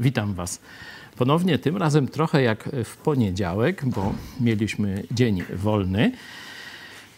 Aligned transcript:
Witam 0.00 0.34
Was 0.34 0.60
ponownie, 1.16 1.58
tym 1.58 1.76
razem 1.76 2.08
trochę 2.08 2.42
jak 2.42 2.70
w 2.84 2.96
poniedziałek, 2.96 3.84
bo 3.86 4.12
mieliśmy 4.40 5.02
dzień 5.10 5.42
wolny. 5.54 6.12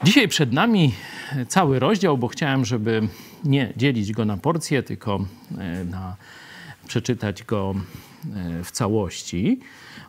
Dzisiaj 0.04 0.28
przed 0.28 0.52
nami 0.52 0.94
cały 1.48 1.78
rozdział, 1.78 2.18
bo 2.18 2.28
chciałem, 2.28 2.64
żeby 2.64 3.08
nie 3.44 3.72
dzielić 3.76 4.12
go 4.12 4.24
na 4.24 4.36
porcje, 4.36 4.82
tylko 4.82 5.24
e, 5.58 5.84
na, 5.84 6.16
przeczytać 6.88 7.44
go 7.44 7.74
e, 8.34 8.64
w 8.64 8.70
całości. 8.70 9.60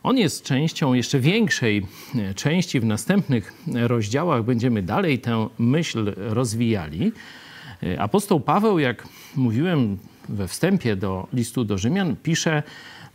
On 0.04 0.18
jest 0.18 0.44
częścią 0.44 0.94
jeszcze 0.94 1.20
większej 1.20 1.86
e, 2.16 2.34
części. 2.34 2.80
W 2.80 2.86
następnych 2.86 3.54
rozdziałach 3.74 4.44
będziemy 4.44 4.84
dalej 4.84 5.20
tę 5.20 5.48
myśl 5.59 6.14
rozwijali. 6.18 7.12
Apostoł 7.98 8.40
Paweł, 8.40 8.80
jak 8.80 9.08
mówiłem 9.36 9.98
we 10.30 10.47
wstępie 10.47 10.95
do 10.95 11.28
listu 11.33 11.66
do 11.66 11.78
Rzymian, 11.78 12.16
pisze 12.23 12.64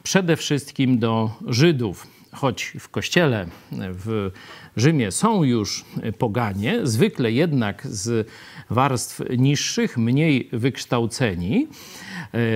przede 0.02 0.36
wszystkim 0.36 0.98
do 0.98 1.30
Żydów. 1.46 2.06
Choć 2.32 2.72
w 2.78 2.88
kościele 2.88 3.46
w 3.72 4.30
Rzymie 4.76 5.12
są 5.12 5.44
już 5.44 5.84
poganie, 6.18 6.80
zwykle 6.82 7.32
jednak 7.32 7.86
z 7.86 8.28
warstw 8.70 9.22
niższych, 9.38 9.98
mniej 9.98 10.48
wykształceni. 10.52 11.68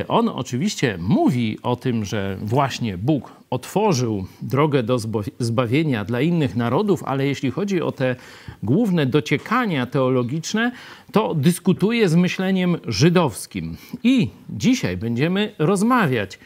On 0.09 0.28
oczywiście 0.28 0.98
mówi 1.00 1.59
o 1.62 1.77
tym, 1.77 2.05
że 2.05 2.36
właśnie 2.41 2.98
Bóg 2.98 3.33
otworzył 3.50 4.27
drogę 4.42 4.83
do 4.83 4.98
zbawienia 5.39 6.05
dla 6.05 6.20
innych 6.20 6.56
narodów, 6.56 7.05
ale 7.05 7.27
jeśli 7.27 7.50
chodzi 7.50 7.83
o 7.83 7.92
te 7.92 8.17
główne 8.62 9.06
dociekania 9.06 9.87
teologiczne, 9.87 10.72
to 11.12 11.34
dyskutuje 11.34 12.09
z 12.09 12.14
myśleniem 12.14 12.77
żydowskim. 12.87 13.77
I 14.03 14.31
dzisiaj 14.50 14.97
będziemy 14.97 15.55
rozmawiać, 15.59 16.39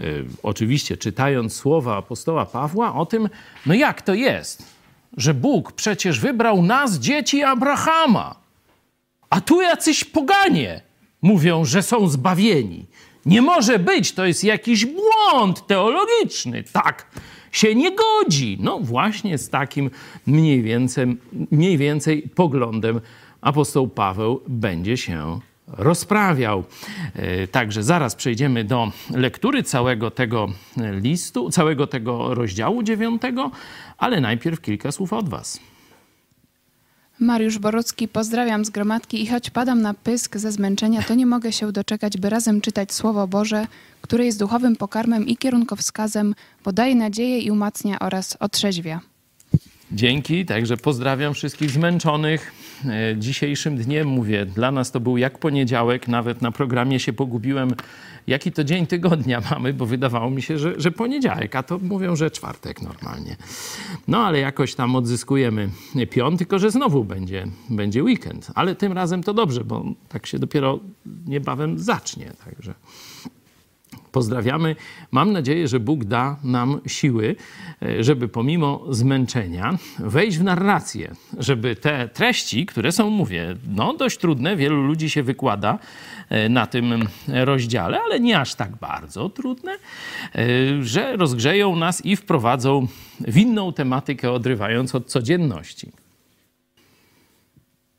y, 0.00 0.24
oczywiście 0.42 0.96
czytając 0.96 1.52
słowa 1.54 1.96
apostoła 1.96 2.46
Pawła, 2.46 2.94
o 2.94 3.06
tym, 3.06 3.28
no 3.66 3.74
jak 3.74 4.02
to 4.02 4.14
jest, 4.14 4.76
że 5.16 5.34
Bóg 5.34 5.72
przecież 5.72 6.20
wybrał 6.20 6.62
nas, 6.62 6.98
dzieci 6.98 7.42
Abrahama, 7.42 8.34
a 9.30 9.40
tu 9.40 9.60
jacyś 9.60 10.04
poganie 10.04 10.80
mówią, 11.22 11.64
że 11.64 11.82
są 11.82 12.08
zbawieni. 12.08 12.86
Nie 13.26 13.42
może 13.42 13.78
być, 13.78 14.12
to 14.12 14.26
jest 14.26 14.44
jakiś 14.44 14.86
błąd 14.86 15.66
teologiczny. 15.66 16.64
Tak 16.72 17.06
się 17.52 17.74
nie 17.74 17.90
godzi. 17.96 18.58
No 18.60 18.78
właśnie 18.78 19.38
z 19.38 19.48
takim 19.48 19.90
mniej 20.26 20.62
więcej, 20.62 21.16
mniej 21.50 21.78
więcej 21.78 22.22
poglądem 22.22 23.00
apostoł 23.40 23.88
Paweł 23.88 24.40
będzie 24.48 24.96
się 24.96 25.40
rozprawiał. 25.68 26.64
E, 27.14 27.46
także 27.46 27.82
zaraz 27.82 28.14
przejdziemy 28.14 28.64
do 28.64 28.92
lektury 29.10 29.62
całego 29.62 30.10
tego 30.10 30.48
listu, 30.76 31.50
całego 31.50 31.86
tego 31.86 32.34
rozdziału 32.34 32.82
dziewiątego, 32.82 33.50
ale 33.98 34.20
najpierw 34.20 34.60
kilka 34.60 34.92
słów 34.92 35.12
od 35.12 35.28
Was. 35.28 35.60
Mariusz 37.20 37.58
Borucki, 37.58 38.08
pozdrawiam 38.08 38.64
z 38.64 38.70
gromadki 38.70 39.22
i 39.22 39.26
choć 39.26 39.50
padam 39.50 39.82
na 39.82 39.94
pysk 39.94 40.36
ze 40.36 40.52
zmęczenia, 40.52 41.02
to 41.02 41.14
nie 41.14 41.26
mogę 41.26 41.52
się 41.52 41.72
doczekać, 41.72 42.18
by 42.18 42.30
razem 42.30 42.60
czytać 42.60 42.92
Słowo 42.92 43.26
Boże, 43.26 43.66
które 44.02 44.24
jest 44.24 44.38
duchowym 44.38 44.76
pokarmem 44.76 45.26
i 45.26 45.36
kierunkowskazem, 45.36 46.34
bo 46.64 46.72
daje 46.72 46.94
nadzieję 46.94 47.38
i 47.38 47.50
umacnia 47.50 47.98
oraz 47.98 48.36
otrzeźwia. 48.40 49.00
Dzięki, 49.92 50.46
także 50.46 50.76
pozdrawiam 50.76 51.34
wszystkich 51.34 51.70
zmęczonych. 51.70 52.52
E, 52.84 53.16
dzisiejszym 53.18 53.76
dniem 53.76 54.08
mówię, 54.08 54.46
dla 54.46 54.70
nas 54.70 54.90
to 54.90 55.00
był 55.00 55.16
jak 55.16 55.38
poniedziałek, 55.38 56.08
nawet 56.08 56.42
na 56.42 56.52
programie 56.52 57.00
się 57.00 57.12
pogubiłem, 57.12 57.70
jaki 58.26 58.52
to 58.52 58.64
dzień 58.64 58.86
tygodnia 58.86 59.42
mamy, 59.50 59.74
bo 59.74 59.86
wydawało 59.86 60.30
mi 60.30 60.42
się, 60.42 60.58
że, 60.58 60.80
że 60.80 60.90
poniedziałek, 60.90 61.56
a 61.56 61.62
to 61.62 61.78
mówią, 61.78 62.16
że 62.16 62.30
czwartek 62.30 62.82
normalnie. 62.82 63.36
No 64.08 64.18
ale 64.18 64.38
jakoś 64.38 64.74
tam 64.74 64.96
odzyskujemy 64.96 65.70
piąt, 66.10 66.38
tylko 66.38 66.58
że 66.58 66.70
znowu 66.70 67.04
będzie, 67.04 67.46
będzie 67.70 68.02
weekend. 68.02 68.48
Ale 68.54 68.74
tym 68.74 68.92
razem 68.92 69.22
to 69.22 69.34
dobrze, 69.34 69.64
bo 69.64 69.84
tak 70.08 70.26
się 70.26 70.38
dopiero 70.38 70.80
niebawem 71.26 71.78
zacznie, 71.78 72.32
także 72.44 72.74
pozdrawiamy. 74.16 74.76
Mam 75.10 75.32
nadzieję, 75.32 75.68
że 75.68 75.80
Bóg 75.80 76.04
da 76.04 76.36
nam 76.44 76.80
siły, 76.86 77.36
e, 77.82 78.04
żeby 78.04 78.28
pomimo 78.28 78.84
zmęczenia 78.90 79.78
wejść 79.98 80.38
w 80.38 80.42
narrację, 80.44 81.14
żeby 81.38 81.76
te 81.76 82.08
treści, 82.08 82.66
które 82.66 82.92
są, 82.92 83.10
mówię, 83.10 83.56
no 83.68 83.94
dość 83.94 84.18
trudne, 84.18 84.56
wielu 84.56 84.82
ludzi 84.82 85.10
się 85.10 85.22
wykłada 85.22 85.78
e, 86.28 86.48
na 86.48 86.66
tym 86.66 87.08
rozdziale, 87.28 88.00
ale 88.00 88.20
nie 88.20 88.40
aż 88.40 88.54
tak 88.54 88.76
bardzo 88.76 89.28
trudne, 89.28 89.72
e, 89.72 90.38
że 90.82 91.16
rozgrzeją 91.16 91.76
nas 91.76 92.04
i 92.04 92.16
wprowadzą 92.16 92.86
w 93.20 93.36
inną 93.36 93.72
tematykę, 93.72 94.32
odrywając 94.32 94.94
od 94.94 95.06
codzienności. 95.06 95.92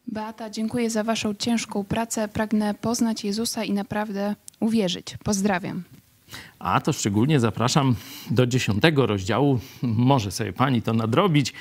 Beata, 0.08 0.50
dziękuję 0.50 0.90
za 0.90 1.04
Waszą 1.04 1.34
ciężką 1.34 1.84
pracę. 1.84 2.28
Pragnę 2.28 2.74
poznać 2.74 3.24
Jezusa 3.24 3.64
i 3.64 3.74
naprawdę 3.74 4.36
uwierzyć. 4.60 5.18
Pozdrawiam. 5.24 5.84
A 6.60 6.82
to 6.82 6.94
szczególnie 6.94 7.40
zapraszam 7.40 7.96
do 8.32 8.48
dziesiątego 8.48 9.06
rozdziału. 9.06 9.60
Może 9.82 10.32
sobie 10.32 10.54
pani 10.54 10.82
to 10.82 10.94
nadrobić 10.94 11.54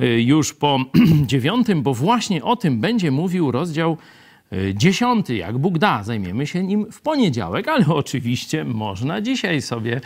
y, 0.00 0.22
już 0.22 0.54
po 0.54 0.80
dziewiątym, 1.26 1.82
bo 1.82 1.94
właśnie 1.94 2.44
o 2.44 2.56
tym 2.56 2.80
będzie 2.80 3.10
mówił 3.10 3.50
rozdział 3.50 3.96
dziesiąty. 4.74 5.36
Jak 5.36 5.58
Bóg 5.58 5.78
da, 5.78 6.02
zajmiemy 6.02 6.46
się 6.46 6.64
nim 6.64 6.92
w 6.92 7.00
poniedziałek, 7.00 7.68
ale 7.68 7.86
oczywiście 8.04 8.64
można 8.64 9.20
dzisiaj 9.20 9.62
sobie, 9.62 10.00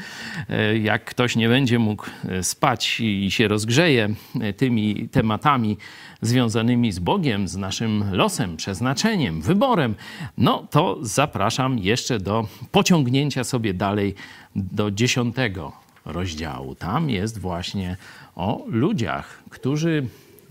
y, 0.72 0.78
jak 0.78 1.04
ktoś 1.04 1.36
nie 1.36 1.48
będzie 1.48 1.78
mógł 1.78 2.06
spać 2.42 3.00
i 3.00 3.30
się 3.30 3.48
rozgrzeje 3.48 4.08
tymi 4.56 5.08
tematami 5.08 5.76
związanymi 6.20 6.92
z 6.92 6.98
Bogiem, 6.98 7.48
z 7.48 7.56
naszym 7.56 8.04
losem, 8.12 8.56
przeznaczeniem, 8.56 9.40
wyborem, 9.40 9.94
no 10.38 10.66
to 10.70 10.98
zapraszam 11.00 11.78
jeszcze 11.78 12.20
do 12.20 12.48
pociągnięcia 12.72 13.44
sobie 13.44 13.74
dalej 13.74 14.14
do 14.56 14.90
dziesiątego 14.90 15.72
rozdziału. 16.04 16.74
Tam 16.74 17.10
jest 17.10 17.38
właśnie 17.38 17.96
o 18.36 18.64
ludziach, 18.68 19.42
którzy 19.50 20.06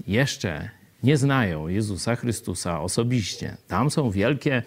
jeszcze 0.07 0.69
nie 1.03 1.17
znają 1.17 1.67
Jezusa 1.67 2.15
Chrystusa 2.15 2.81
osobiście. 2.81 3.57
Tam 3.67 3.91
są 3.91 4.11
wielkie 4.11 4.63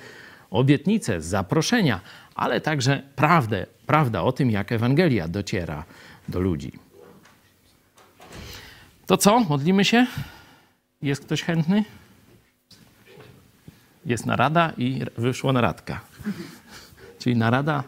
obietnice, 0.51 1.21
zaproszenia, 1.21 2.01
ale 2.35 2.61
także 2.61 3.03
prawdę, 3.17 3.67
prawda 3.87 4.23
o 4.23 4.33
tym, 4.33 4.51
jak 4.51 4.73
Ewangelia 4.73 5.29
dociera 5.29 5.85
do 6.29 6.41
ludzi. 6.41 6.73
To 9.07 9.17
co? 9.17 9.41
Modlimy 9.41 9.85
się? 9.85 10.07
Jest 11.03 11.25
ktoś 11.25 11.43
chętny? 11.43 11.85
Jest 14.07 14.27
narada 14.27 14.73
i 14.79 15.01
wyszło 15.17 15.53
naradka. 15.53 16.01
Czyli 17.19 17.37
narada. 17.37 17.85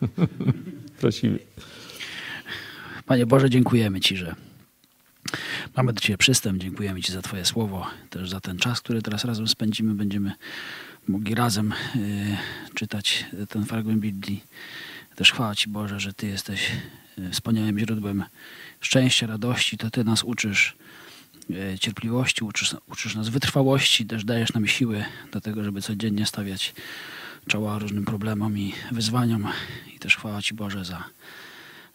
Prosimy. 1.00 1.38
Panie 3.06 3.26
Boże, 3.26 3.50
dziękujemy 3.50 4.00
Ci, 4.00 4.16
że 4.16 4.34
mamy 5.76 5.92
do 5.92 6.00
Ciebie 6.00 6.18
przystęp. 6.18 6.62
Dziękujemy 6.62 7.02
Ci 7.02 7.12
za 7.12 7.22
Twoje 7.22 7.44
słowo, 7.44 7.86
też 8.10 8.30
za 8.30 8.40
ten 8.40 8.58
czas, 8.58 8.80
który 8.80 9.02
teraz 9.02 9.24
razem 9.24 9.48
spędzimy. 9.48 9.94
Będziemy 9.94 10.32
mogli 11.08 11.34
razem 11.34 11.72
y, 11.96 12.36
czytać 12.74 13.24
ten 13.48 13.64
fragment 13.64 14.00
Biblii. 14.00 14.44
Też 15.14 15.32
chwała 15.32 15.54
Ci 15.54 15.68
Boże, 15.68 16.00
że 16.00 16.12
Ty 16.12 16.26
jesteś 16.26 16.72
y, 17.18 17.30
wspaniałym 17.30 17.78
źródłem 17.78 18.24
szczęścia, 18.80 19.26
radości. 19.26 19.78
To 19.78 19.90
Ty 19.90 20.04
nas 20.04 20.24
uczysz 20.24 20.76
E, 21.50 21.78
cierpliwości, 21.78 22.44
uczysz, 22.44 22.76
uczysz 22.86 23.14
nas 23.14 23.28
wytrwałości, 23.28 24.06
też 24.06 24.24
dajesz 24.24 24.52
nam 24.52 24.66
siły 24.66 25.04
do 25.32 25.40
tego, 25.40 25.64
żeby 25.64 25.82
codziennie 25.82 26.26
stawiać 26.26 26.74
czoła 27.46 27.78
różnym 27.78 28.04
problemom 28.04 28.58
i 28.58 28.72
wyzwaniom. 28.92 29.48
I 29.96 29.98
też 29.98 30.16
chwała 30.16 30.42
Ci 30.42 30.54
Boże 30.54 30.84
za, 30.84 31.04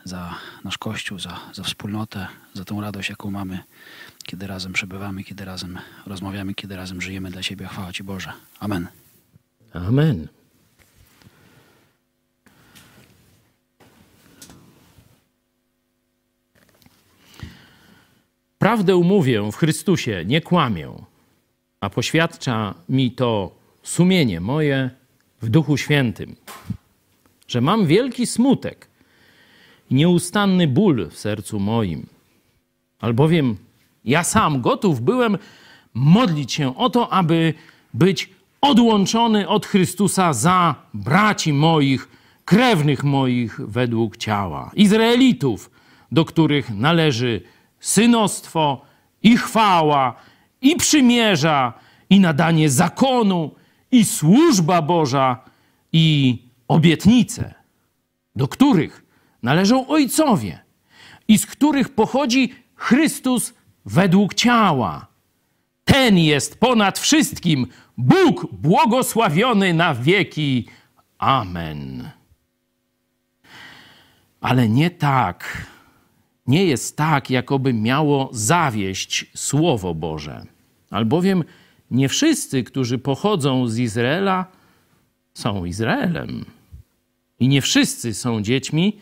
za 0.03 0.35
nasz 0.63 0.77
Kościół, 0.77 1.19
za, 1.19 1.39
za 1.53 1.63
wspólnotę, 1.63 2.27
za 2.53 2.65
tą 2.65 2.81
radość, 2.81 3.09
jaką 3.09 3.31
mamy, 3.31 3.59
kiedy 4.23 4.47
razem 4.47 4.73
przebywamy, 4.73 5.23
kiedy 5.23 5.45
razem 5.45 5.79
rozmawiamy, 6.05 6.53
kiedy 6.53 6.75
razem 6.75 7.01
żyjemy 7.01 7.31
dla 7.31 7.41
Ciebie. 7.41 7.67
Chwała 7.67 7.93
Ci 7.93 8.03
Boże. 8.03 8.33
Amen. 8.59 8.87
Amen. 9.73 10.27
Prawdę 18.59 18.95
umówię 18.95 19.51
w 19.51 19.55
Chrystusie, 19.55 20.23
nie 20.25 20.41
kłamię, 20.41 20.89
a 21.79 21.89
poświadcza 21.89 22.73
mi 22.89 23.11
to 23.11 23.55
sumienie 23.83 24.41
moje 24.41 24.89
w 25.41 25.49
Duchu 25.49 25.77
Świętym, 25.77 26.35
że 27.47 27.61
mam 27.61 27.87
wielki 27.87 28.27
smutek 28.27 28.90
nieustanny 29.91 30.67
ból 30.67 31.09
w 31.09 31.17
sercu 31.17 31.59
moim, 31.59 32.05
albowiem 32.99 33.57
ja 34.05 34.23
sam 34.23 34.61
gotów 34.61 35.01
byłem 35.01 35.37
modlić 35.93 36.53
się 36.53 36.77
o 36.77 36.89
to, 36.89 37.13
aby 37.13 37.53
być 37.93 38.29
odłączony 38.61 39.47
od 39.47 39.65
Chrystusa 39.65 40.33
za 40.33 40.75
braci 40.93 41.53
moich 41.53 42.07
krewnych 42.45 43.03
moich 43.03 43.59
według 43.67 44.17
ciała, 44.17 44.71
Izraelitów, 44.75 45.71
do 46.11 46.25
których 46.25 46.69
należy 46.69 47.41
synostwo 47.79 48.81
i 49.23 49.37
chwała, 49.37 50.15
i 50.61 50.75
przymierza, 50.75 51.73
i 52.09 52.19
nadanie 52.19 52.69
zakonu, 52.69 53.51
i 53.91 54.05
służba 54.05 54.81
Boża, 54.81 55.37
i 55.93 56.37
obietnice, 56.67 57.53
do 58.35 58.47
których 58.47 59.00
należą 59.43 59.87
ojcowie 59.87 60.59
i 61.27 61.37
z 61.37 61.45
których 61.45 61.89
pochodzi 61.89 62.53
Chrystus 62.75 63.53
według 63.85 64.33
ciała. 64.33 65.07
Ten 65.85 66.17
jest 66.17 66.59
ponad 66.59 66.99
wszystkim 66.99 67.67
Bóg 67.97 68.47
błogosławiony 68.51 69.73
na 69.73 69.95
wieki. 69.95 70.67
Amen. 71.17 72.09
Ale 74.41 74.69
nie 74.69 74.89
tak, 74.89 75.67
nie 76.47 76.65
jest 76.65 76.97
tak, 76.97 77.29
jakoby 77.29 77.73
miało 77.73 78.29
zawieść 78.31 79.31
Słowo 79.35 79.95
Boże. 79.95 80.45
Albowiem 80.89 81.43
nie 81.91 82.09
wszyscy, 82.09 82.63
którzy 82.63 82.97
pochodzą 82.97 83.67
z 83.67 83.77
Izraela, 83.77 84.45
są 85.33 85.65
Izraelem. 85.65 86.45
I 87.39 87.47
nie 87.47 87.61
wszyscy 87.61 88.13
są 88.13 88.41
dziećmi, 88.41 88.99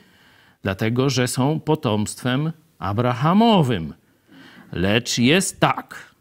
dlatego 0.61 1.09
że 1.09 1.27
są 1.27 1.59
potomstwem 1.59 2.51
Abrahamowym. 2.79 3.93
Lecz 4.71 5.17
jest 5.17 5.59
tak. 5.59 6.15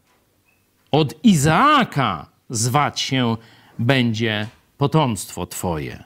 Od 0.91 1.25
Izaaka 1.25 2.31
zwać 2.51 3.01
się 3.01 3.37
będzie 3.79 4.49
potomstwo 4.79 5.47
Twoje. 5.47 6.05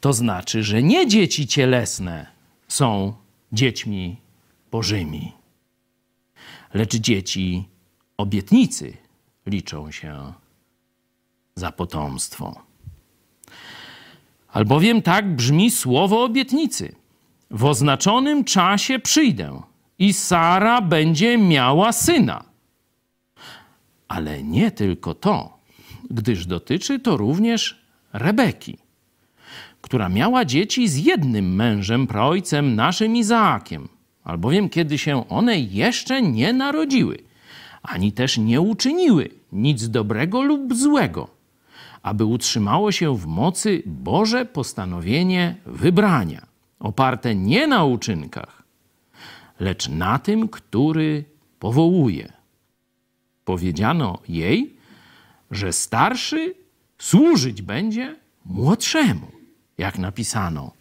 To 0.00 0.12
znaczy, 0.12 0.62
że 0.62 0.82
nie 0.82 1.06
dzieci 1.06 1.46
cielesne 1.46 2.26
są 2.68 3.14
dziećmi 3.52 4.16
bożymi, 4.70 5.32
lecz 6.74 6.96
dzieci 6.96 7.68
obietnicy 8.16 8.96
liczą 9.46 9.90
się 9.90 10.32
za 11.54 11.72
potomstwo. 11.72 12.62
Albowiem 14.48 15.02
tak 15.02 15.36
brzmi 15.36 15.70
słowo 15.70 16.24
obietnicy. 16.24 16.94
W 17.52 17.64
oznaczonym 17.64 18.44
czasie 18.44 18.98
przyjdę 18.98 19.62
i 19.98 20.12
Sara 20.12 20.80
będzie 20.80 21.38
miała 21.38 21.92
syna. 21.92 22.44
Ale 24.08 24.42
nie 24.42 24.70
tylko 24.70 25.14
to, 25.14 25.58
gdyż 26.10 26.46
dotyczy 26.46 26.98
to 26.98 27.16
również 27.16 27.82
Rebeki, 28.12 28.78
która 29.80 30.08
miała 30.08 30.44
dzieci 30.44 30.88
z 30.88 30.96
jednym 30.96 31.54
mężem, 31.54 32.06
praojcem 32.06 32.74
naszym 32.74 33.16
Izaakiem, 33.16 33.88
albowiem 34.24 34.68
kiedy 34.68 34.98
się 34.98 35.28
one 35.28 35.60
jeszcze 35.60 36.22
nie 36.22 36.52
narodziły, 36.52 37.18
ani 37.82 38.12
też 38.12 38.38
nie 38.38 38.60
uczyniły 38.60 39.28
nic 39.52 39.88
dobrego 39.88 40.42
lub 40.42 40.74
złego, 40.74 41.28
aby 42.02 42.24
utrzymało 42.24 42.92
się 42.92 43.16
w 43.16 43.26
mocy 43.26 43.82
Boże 43.86 44.44
postanowienie 44.46 45.56
wybrania, 45.66 46.51
oparte 46.82 47.34
nie 47.34 47.66
na 47.66 47.84
uczynkach, 47.84 48.62
lecz 49.60 49.88
na 49.88 50.18
tym, 50.18 50.48
który 50.48 51.24
powołuje. 51.58 52.32
Powiedziano 53.44 54.18
jej, 54.28 54.76
że 55.50 55.72
starszy 55.72 56.54
służyć 56.98 57.62
będzie 57.62 58.16
młodszemu, 58.44 59.30
jak 59.78 59.98
napisano. 59.98 60.72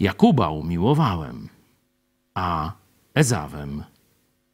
Jakuba 0.00 0.50
umiłowałem, 0.50 1.48
a 2.34 2.72
Ezawem 3.14 3.84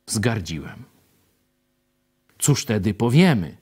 wzgardziłem. 0.07 0.85
Cóż 2.39 2.65
tedy 2.65 2.95
powiemy? 2.95 3.57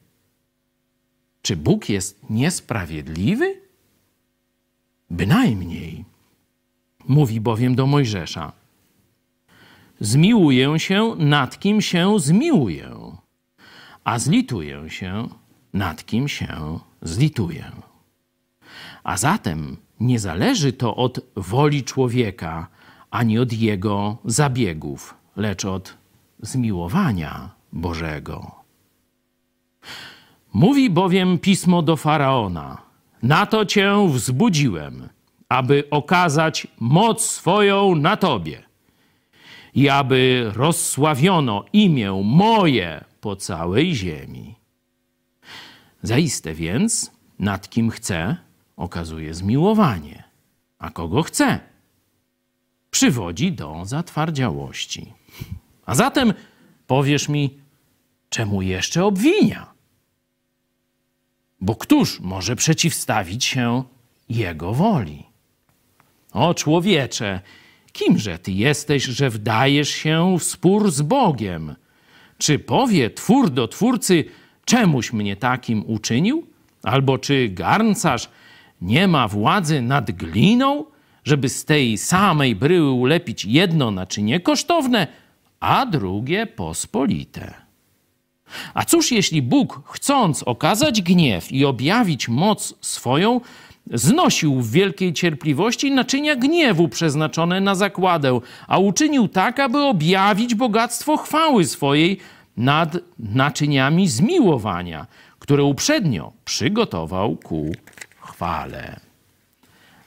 Czy 1.42 1.56
Bóg 1.56 1.88
jest 1.88 2.30
niesprawiedliwy? 2.30 3.60
Bynajmniej. 5.10 5.89
Mówi 7.10 7.40
bowiem 7.40 7.74
do 7.74 7.86
Mojżesza: 7.86 8.52
Zmiłuję 10.00 10.78
się 10.78 11.14
nad 11.18 11.58
kim 11.58 11.80
się 11.80 12.18
zmiłuję, 12.18 12.90
a 14.04 14.18
zlituję 14.18 14.90
się 14.90 15.28
nad 15.72 16.06
kim 16.06 16.28
się 16.28 16.78
zlituję. 17.02 17.72
A 19.04 19.16
zatem 19.16 19.76
nie 20.00 20.18
zależy 20.18 20.72
to 20.72 20.96
od 20.96 21.20
woli 21.36 21.84
człowieka 21.84 22.68
ani 23.10 23.38
od 23.38 23.52
jego 23.52 24.18
zabiegów, 24.24 25.14
lecz 25.36 25.64
od 25.64 25.96
zmiłowania 26.42 27.50
Bożego. 27.72 28.50
Mówi 30.52 30.90
bowiem 30.90 31.38
pismo 31.38 31.82
do 31.82 31.96
faraona: 31.96 32.78
Na 33.22 33.46
to 33.46 33.66
cię 33.66 34.08
wzbudziłem, 34.08 35.08
aby 35.50 35.84
okazać 35.90 36.66
moc 36.80 37.24
swoją 37.24 37.94
na 37.94 38.16
tobie 38.16 38.62
i 39.74 39.88
aby 39.88 40.50
rozsławiono 40.54 41.64
imię 41.72 42.22
moje 42.24 43.04
po 43.20 43.36
całej 43.36 43.94
ziemi. 43.94 44.54
Zaiste 46.02 46.54
więc, 46.54 47.10
nad 47.38 47.70
kim 47.70 47.90
chce, 47.90 48.36
okazuje 48.76 49.34
zmiłowanie, 49.34 50.24
a 50.78 50.90
kogo 50.90 51.22
chce, 51.22 51.60
przywodzi 52.90 53.52
do 53.52 53.82
zatwardziałości. 53.84 55.12
A 55.86 55.94
zatem 55.94 56.34
powiesz 56.86 57.28
mi, 57.28 57.58
czemu 58.28 58.62
jeszcze 58.62 59.04
obwinia? 59.04 59.72
Bo 61.60 61.76
któż 61.76 62.20
może 62.20 62.56
przeciwstawić 62.56 63.44
się 63.44 63.84
Jego 64.28 64.74
woli? 64.74 65.29
O 66.32 66.54
człowiecze, 66.54 67.40
kimże 67.92 68.38
ty 68.38 68.52
jesteś, 68.52 69.04
że 69.04 69.30
wdajesz 69.30 69.88
się 69.88 70.36
w 70.38 70.44
spór 70.44 70.90
z 70.90 71.02
Bogiem? 71.02 71.74
Czy 72.38 72.58
powie 72.58 73.10
twór 73.10 73.50
do 73.50 73.68
twórcy, 73.68 74.24
czemuś 74.64 75.12
mnie 75.12 75.36
takim 75.36 75.84
uczynił? 75.86 76.46
Albo 76.82 77.18
czy 77.18 77.48
garncarz 77.48 78.28
nie 78.80 79.08
ma 79.08 79.28
władzy 79.28 79.82
nad 79.82 80.10
gliną, 80.10 80.84
żeby 81.24 81.48
z 81.48 81.64
tej 81.64 81.98
samej 81.98 82.56
bryły 82.56 82.90
ulepić 82.90 83.44
jedno 83.44 83.90
naczynie 83.90 84.40
kosztowne, 84.40 85.06
a 85.60 85.86
drugie 85.86 86.46
pospolite? 86.46 87.54
A 88.74 88.84
cóż 88.84 89.12
jeśli 89.12 89.42
Bóg, 89.42 89.82
chcąc 89.86 90.42
okazać 90.42 91.02
gniew 91.02 91.52
i 91.52 91.64
objawić 91.64 92.28
moc 92.28 92.74
swoją, 92.80 93.40
znosił 93.86 94.60
w 94.60 94.70
wielkiej 94.70 95.12
cierpliwości 95.12 95.90
naczynia 95.90 96.36
gniewu 96.36 96.88
przeznaczone 96.88 97.60
na 97.60 97.74
zakładę, 97.74 98.40
a 98.68 98.78
uczynił 98.78 99.28
tak, 99.28 99.60
aby 99.60 99.78
objawić 99.78 100.54
bogactwo 100.54 101.16
chwały 101.16 101.64
swojej 101.64 102.18
nad 102.56 102.96
naczyniami 103.18 104.08
zmiłowania, 104.08 105.06
które 105.38 105.64
uprzednio 105.64 106.32
przygotował 106.44 107.36
ku 107.36 107.72
chwale. 108.20 109.00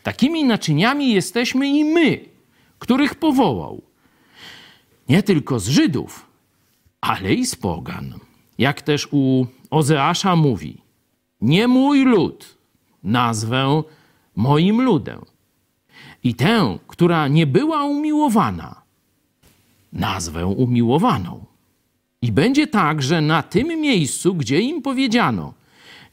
Takimi 0.03 0.44
naczyniami 0.44 1.13
jesteśmy 1.13 1.68
i 1.68 1.86
my, 1.86 2.20
których 2.80 3.15
powołał. 3.15 3.82
Nie 5.10 5.24
tylko 5.24 5.60
z 5.60 5.68
Żydów, 5.68 6.25
ale 7.01 7.34
i 7.34 7.46
z 7.46 7.56
Pogan. 7.56 8.13
Jak 8.58 8.82
też 8.82 9.08
u 9.12 9.46
Ozeasza 9.70 10.36
mówi: 10.36 10.77
Nie 11.42 11.68
mój 11.68 12.03
lud 12.03 12.58
nazwę 13.04 13.84
moim 14.36 14.82
ludem. 14.82 15.22
I 16.24 16.36
tę, 16.36 16.78
która 16.88 17.28
nie 17.28 17.48
była 17.48 17.84
umiłowana, 17.84 18.82
nazwę 19.94 20.48
umiłowaną. 20.48 21.46
I 22.22 22.32
będzie 22.32 22.68
tak, 22.68 23.02
że 23.02 23.22
na 23.22 23.44
tym 23.44 23.68
miejscu, 23.68 24.36
gdzie 24.36 24.60
im 24.62 24.82
powiedziano: 24.82 25.54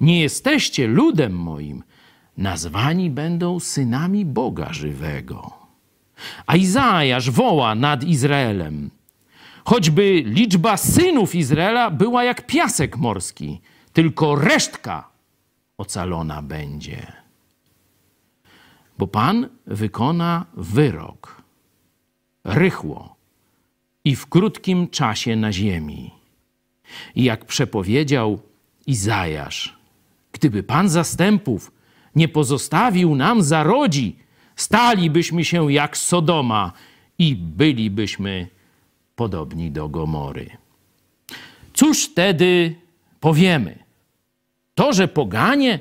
Nie 0.00 0.20
jesteście 0.20 0.86
ludem 0.86 1.32
moim, 1.32 1.82
nazwani 2.36 3.10
będą 3.10 3.60
synami 3.60 4.24
Boga 4.24 4.72
żywego. 4.72 5.52
A 6.46 6.56
Izajasz 6.56 7.30
woła 7.30 7.74
nad 7.74 8.04
Izraelem: 8.04 8.90
Choćby 9.64 10.22
liczba 10.26 10.76
synów 10.76 11.34
Izraela 11.34 11.90
była 11.90 12.24
jak 12.24 12.46
piasek 12.46 12.96
morski, 12.96 13.60
tylko 13.92 14.34
resztka 14.34 15.09
ocalona 15.80 16.42
będzie. 16.42 17.12
Bo 18.98 19.06
Pan 19.06 19.48
wykona 19.66 20.46
wyrok 20.54 21.42
rychło 22.44 23.16
i 24.04 24.16
w 24.16 24.26
krótkim 24.26 24.88
czasie 24.88 25.36
na 25.36 25.52
ziemi. 25.52 26.10
I 27.14 27.24
jak 27.24 27.44
przepowiedział 27.44 28.40
Izajasz, 28.86 29.76
gdyby 30.32 30.62
Pan 30.62 30.88
zastępów 30.88 31.72
nie 32.14 32.28
pozostawił 32.28 33.14
nam 33.14 33.42
zarodzi, 33.42 34.16
stalibyśmy 34.56 35.44
się 35.44 35.72
jak 35.72 35.96
Sodoma 35.96 36.72
i 37.18 37.36
bylibyśmy 37.36 38.48
podobni 39.16 39.70
do 39.70 39.88
Gomory. 39.88 40.50
Cóż 41.74 42.04
wtedy 42.04 42.74
powiemy? 43.20 43.89
To, 44.74 44.92
że 44.92 45.08
poganie, 45.08 45.80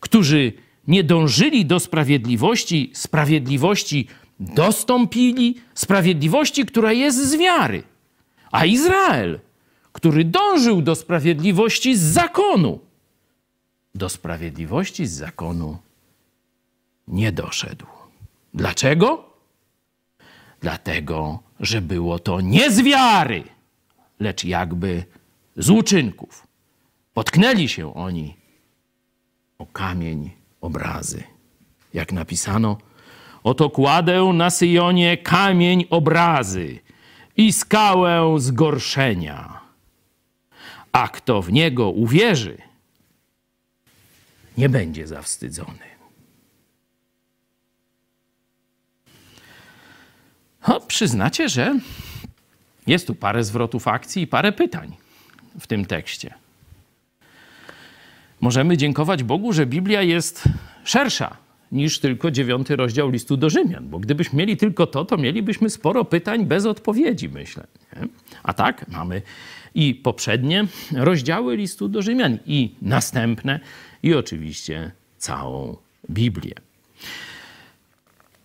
którzy 0.00 0.52
nie 0.86 1.04
dążyli 1.04 1.66
do 1.66 1.80
sprawiedliwości, 1.80 2.90
sprawiedliwości 2.94 4.08
dostąpili, 4.40 5.56
sprawiedliwości, 5.74 6.66
która 6.66 6.92
jest 6.92 7.30
z 7.30 7.36
wiary. 7.36 7.82
A 8.52 8.64
Izrael, 8.64 9.40
który 9.92 10.24
dążył 10.24 10.82
do 10.82 10.94
sprawiedliwości 10.94 11.96
z 11.96 12.00
zakonu, 12.00 12.80
do 13.94 14.08
sprawiedliwości 14.08 15.06
z 15.06 15.12
zakonu 15.12 15.78
nie 17.08 17.32
doszedł. 17.32 17.86
Dlaczego? 18.54 19.24
Dlatego, 20.60 21.42
że 21.60 21.80
było 21.80 22.18
to 22.18 22.40
nie 22.40 22.70
z 22.70 22.82
wiary, 22.82 23.44
lecz 24.20 24.44
jakby 24.44 25.04
z 25.56 25.70
uczynków. 25.70 26.46
Potknęli 27.14 27.68
się 27.68 27.94
oni 27.94 28.36
o 29.58 29.66
kamień 29.66 30.30
obrazy. 30.60 31.22
Jak 31.94 32.12
napisano, 32.12 32.78
oto 33.42 33.70
kładę 33.70 34.24
na 34.24 34.50
Syjonie 34.50 35.16
kamień 35.16 35.84
obrazy 35.90 36.78
i 37.36 37.52
skałę 37.52 38.34
zgorszenia. 38.38 39.60
A 40.92 41.08
kto 41.08 41.42
w 41.42 41.52
niego 41.52 41.90
uwierzy, 41.90 42.58
nie 44.58 44.68
będzie 44.68 45.06
zawstydzony. 45.06 45.94
No, 50.68 50.80
przyznacie, 50.80 51.48
że 51.48 51.78
jest 52.86 53.06
tu 53.06 53.14
parę 53.14 53.44
zwrotów 53.44 53.88
akcji 53.88 54.22
i 54.22 54.26
parę 54.26 54.52
pytań 54.52 54.96
w 55.60 55.66
tym 55.66 55.84
tekście. 55.86 56.43
Możemy 58.44 58.76
dziękować 58.76 59.22
Bogu, 59.22 59.52
że 59.52 59.66
Biblia 59.66 60.02
jest 60.02 60.44
szersza 60.84 61.36
niż 61.72 61.98
tylko 61.98 62.30
dziewiąty 62.30 62.76
rozdział 62.76 63.10
listu 63.10 63.36
do 63.36 63.50
Rzymian, 63.50 63.88
bo 63.88 63.98
gdybyśmy 63.98 64.38
mieli 64.38 64.56
tylko 64.56 64.86
to, 64.86 65.04
to 65.04 65.16
mielibyśmy 65.16 65.70
sporo 65.70 66.04
pytań 66.04 66.46
bez 66.46 66.66
odpowiedzi, 66.66 67.28
myślę. 67.28 67.66
Nie? 67.96 68.08
A 68.42 68.52
tak 68.52 68.88
mamy 68.88 69.22
i 69.74 69.94
poprzednie 69.94 70.66
rozdziały 70.92 71.56
listu 71.56 71.88
do 71.88 72.02
Rzymian, 72.02 72.38
i 72.46 72.74
następne, 72.82 73.60
i 74.02 74.14
oczywiście 74.14 74.90
całą 75.18 75.76
Biblię. 76.10 76.54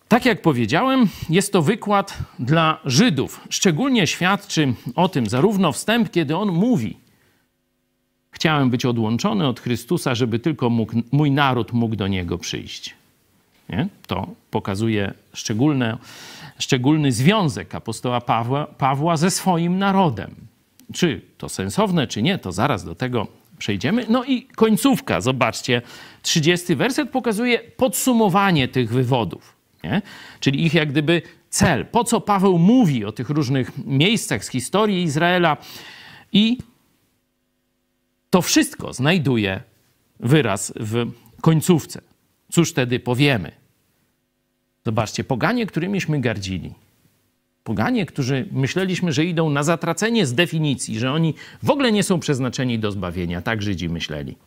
Tak 0.07 0.25
jak 0.25 0.41
powiedziałem, 0.41 1.07
jest 1.29 1.53
to 1.53 1.61
wykład 1.61 2.17
dla 2.39 2.79
Żydów. 2.85 3.41
Szczególnie 3.49 4.07
świadczy 4.07 4.73
o 4.95 5.09
tym 5.09 5.29
zarówno 5.29 5.71
wstęp, 5.71 6.11
kiedy 6.11 6.35
on 6.35 6.51
mówi: 6.51 7.08
Chciałem 8.39 8.69
być 8.69 8.85
odłączony 8.85 9.47
od 9.47 9.59
Chrystusa, 9.59 10.15
żeby 10.15 10.39
tylko 10.39 10.69
mógł, 10.69 10.93
mój 11.11 11.31
naród 11.31 11.73
mógł 11.73 11.95
do 11.95 12.07
niego 12.07 12.37
przyjść. 12.37 12.95
Nie? 13.69 13.87
To 14.07 14.27
pokazuje 14.51 15.13
szczególne, 15.33 15.97
szczególny 16.59 17.11
związek 17.11 17.75
apostoła 17.75 18.21
Pawła, 18.21 18.65
Pawła 18.65 19.17
ze 19.17 19.31
swoim 19.31 19.77
narodem. 19.77 20.35
Czy 20.93 21.21
to 21.37 21.49
sensowne, 21.49 22.07
czy 22.07 22.21
nie, 22.21 22.37
to 22.37 22.51
zaraz 22.51 22.83
do 22.85 22.95
tego 22.95 23.27
przejdziemy. 23.57 24.05
No 24.09 24.23
i 24.23 24.43
końcówka, 24.43 25.21
zobaczcie, 25.21 25.81
30 26.21 26.75
werset 26.75 27.09
pokazuje 27.09 27.59
podsumowanie 27.59 28.67
tych 28.67 28.91
wywodów, 28.91 29.55
nie? 29.83 30.01
czyli 30.39 30.65
ich 30.65 30.73
jak 30.73 30.89
gdyby 30.89 31.21
cel. 31.49 31.85
Po 31.85 32.03
co 32.03 32.21
Paweł 32.21 32.57
mówi 32.57 33.05
o 33.05 33.11
tych 33.11 33.29
różnych 33.29 33.85
miejscach 33.85 34.45
z 34.45 34.49
historii 34.49 35.03
Izraela 35.03 35.57
i 36.33 36.57
to 38.29 38.41
wszystko 38.41 38.93
znajduje 38.93 39.61
wyraz 40.19 40.73
w 40.75 41.11
końcówce. 41.41 42.01
Cóż 42.51 42.69
wtedy 42.69 42.99
powiemy? 42.99 43.51
Zobaczcie, 44.85 45.23
poganie, 45.23 45.65
którymiśmy 45.65 46.21
gardzili, 46.21 46.73
poganie, 47.63 48.05
którzy 48.05 48.47
myśleliśmy, 48.51 49.13
że 49.13 49.25
idą 49.25 49.49
na 49.49 49.63
zatracenie 49.63 50.25
z 50.25 50.33
definicji, 50.33 50.99
że 50.99 51.11
oni 51.11 51.33
w 51.63 51.69
ogóle 51.69 51.91
nie 51.91 52.03
są 52.03 52.19
przeznaczeni 52.19 52.79
do 52.79 52.91
zbawienia. 52.91 53.41
Tak 53.41 53.61
Żydzi 53.61 53.89
myśleli. 53.89 54.37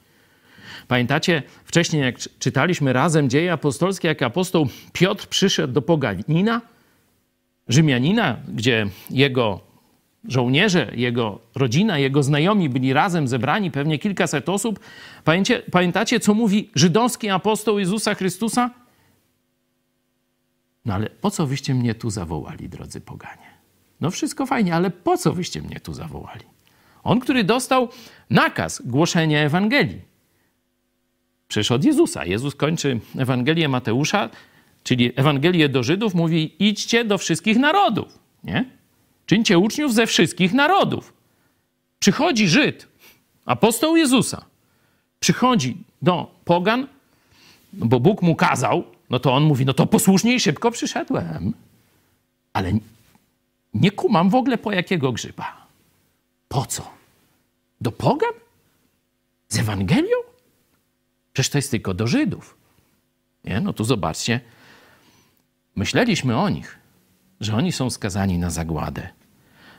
Pamiętacie, 0.89 1.43
wcześniej 1.65 2.03
jak 2.03 2.19
czytaliśmy 2.39 2.93
razem 2.93 3.31
dzieje 3.31 3.53
apostolskie, 3.53 4.09
jak 4.09 4.23
apostoł 4.23 4.69
Piotr 4.93 5.27
przyszedł 5.27 5.73
do 5.73 5.83
poganina, 5.83 6.61
Rzymianina, 7.69 8.37
gdzie 8.49 8.87
jego 9.11 9.61
żołnierze, 10.25 10.93
jego 10.95 11.41
rodzina, 11.55 11.99
jego 11.99 12.23
znajomi 12.23 12.69
byli 12.69 12.93
razem 12.93 13.29
zebrani, 13.29 13.71
pewnie 13.71 13.99
kilkaset 13.99 14.49
osób. 14.49 14.81
Pamiętacie, 15.25 15.63
pamiętacie 15.71 16.21
co 16.21 16.35
mówi 16.35 16.71
żydowski 16.75 17.31
apostoł 17.31 17.79
Jezusa 17.79 18.15
Chrystusa? 18.15 18.71
No 20.85 20.95
ale 20.95 21.11
po 21.11 21.31
co 21.31 21.47
wyście 21.47 21.75
mnie 21.75 21.95
tu 21.95 22.11
zawołali, 22.11 22.69
drodzy 22.69 23.01
poganie? 23.01 23.53
No 24.01 24.11
wszystko 24.11 24.47
fajnie, 24.47 24.75
ale 24.75 24.91
po 24.91 25.19
co 25.19 25.33
wyście 25.33 25.63
mnie 25.63 25.81
tu 25.81 25.95
zawołali? 25.95 26.45
On, 27.03 27.21
który 27.21 27.45
dostał 27.45 27.89
nakaz 28.31 28.83
głoszenia 28.85 29.41
Ewangelii. 29.41 30.01
Przecież 31.49 31.71
od 31.71 31.85
Jezusa. 31.85 32.25
Jezus 32.25 32.55
kończy 32.55 33.01
Ewangelię 33.19 33.69
Mateusza, 33.69 34.31
czyli 34.83 35.13
Ewangelię 35.17 35.69
do 35.69 35.83
Żydów, 35.83 36.15
mówi 36.15 36.55
idźcie 36.59 37.05
do 37.05 37.19
wszystkich 37.19 37.59
narodów, 37.59 38.19
nie? 38.45 38.82
Czyńcie 39.27 39.59
uczniów 39.59 39.95
ze 39.95 40.07
wszystkich 40.07 40.53
narodów. 40.53 41.13
Przychodzi 41.99 42.49
Żyd, 42.49 42.89
apostoł 43.47 43.97
Jezusa, 43.97 44.45
przychodzi 45.21 45.77
do 46.03 46.35
pogan, 46.45 46.87
bo 47.73 48.01
Bóg 48.01 48.23
mu 48.23 48.35
kazał, 48.37 48.85
no 49.11 49.19
to 49.19 49.35
on 49.35 49.45
mówi, 49.45 49.67
no 49.67 49.75
to 49.75 49.87
posłusznie 49.87 50.35
i 50.35 50.41
szybko 50.41 50.71
przyszedłem. 50.71 51.53
Ale 52.53 52.73
nie 53.75 53.91
kumam 53.91 54.31
w 54.31 54.35
ogóle 54.35 54.59
po 54.59 54.73
jakiego 54.73 55.13
grzyba. 55.13 55.67
Po 56.49 56.67
co? 56.67 56.91
Do 57.81 57.93
pogan? 57.93 58.33
Z 59.49 59.59
Ewangelią? 59.59 60.17
Przecież 61.33 61.51
to 61.51 61.59
jest 61.59 61.71
tylko 61.71 61.95
do 61.95 62.07
Żydów. 62.07 62.57
Nie? 63.45 63.61
No 63.61 63.73
tu 63.73 63.85
zobaczcie. 63.85 64.41
Myśleliśmy 65.77 66.39
o 66.39 66.49
nich, 66.49 66.79
że 67.43 67.57
oni 67.57 67.73
są 67.73 67.91
skazani 67.91 68.39
na 68.39 68.51
zagładę. 68.51 69.09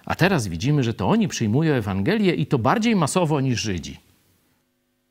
A 0.05 0.15
teraz 0.15 0.47
widzimy, 0.47 0.83
że 0.83 0.93
to 0.93 1.09
oni 1.09 1.27
przyjmują 1.27 1.73
Ewangelię 1.73 2.33
i 2.33 2.45
to 2.45 2.59
bardziej 2.59 2.95
masowo 2.95 3.41
niż 3.41 3.61
Żydzi. 3.61 3.99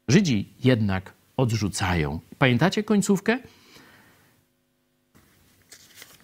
Żydzi 0.08 0.48
jednak 0.64 1.12
odrzucają. 1.36 2.20
Pamiętacie 2.38 2.82
końcówkę? 2.82 3.38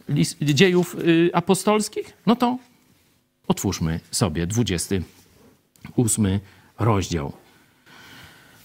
List, 0.09 0.37
dziejów 0.43 0.95
y, 0.95 1.31
apostolskich? 1.33 2.13
No 2.27 2.37
to 2.37 2.59
otwórzmy 3.49 4.01
sobie 4.11 4.47
28 4.47 6.41
rozdział. 6.79 7.33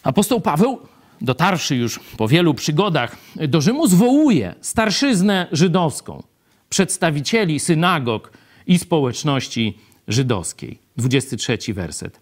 Apostoł 0.04 0.42
Paweł, 0.42 0.80
dotarszy 1.22 1.76
już 1.76 2.00
po 2.18 2.28
wielu 2.28 2.54
przygodach 2.54 3.18
do 3.48 3.62
Rzymu, 3.62 3.88
zwołuje 3.88 4.56
starszyznę 4.62 5.48
żydowską, 5.52 6.24
przedstawicieli 6.74 7.60
synagog 7.60 8.32
i 8.68 8.80
społeczności 8.80 9.78
żydowskiej. 10.08 10.80
23 10.98 11.74
werset. 11.74 12.22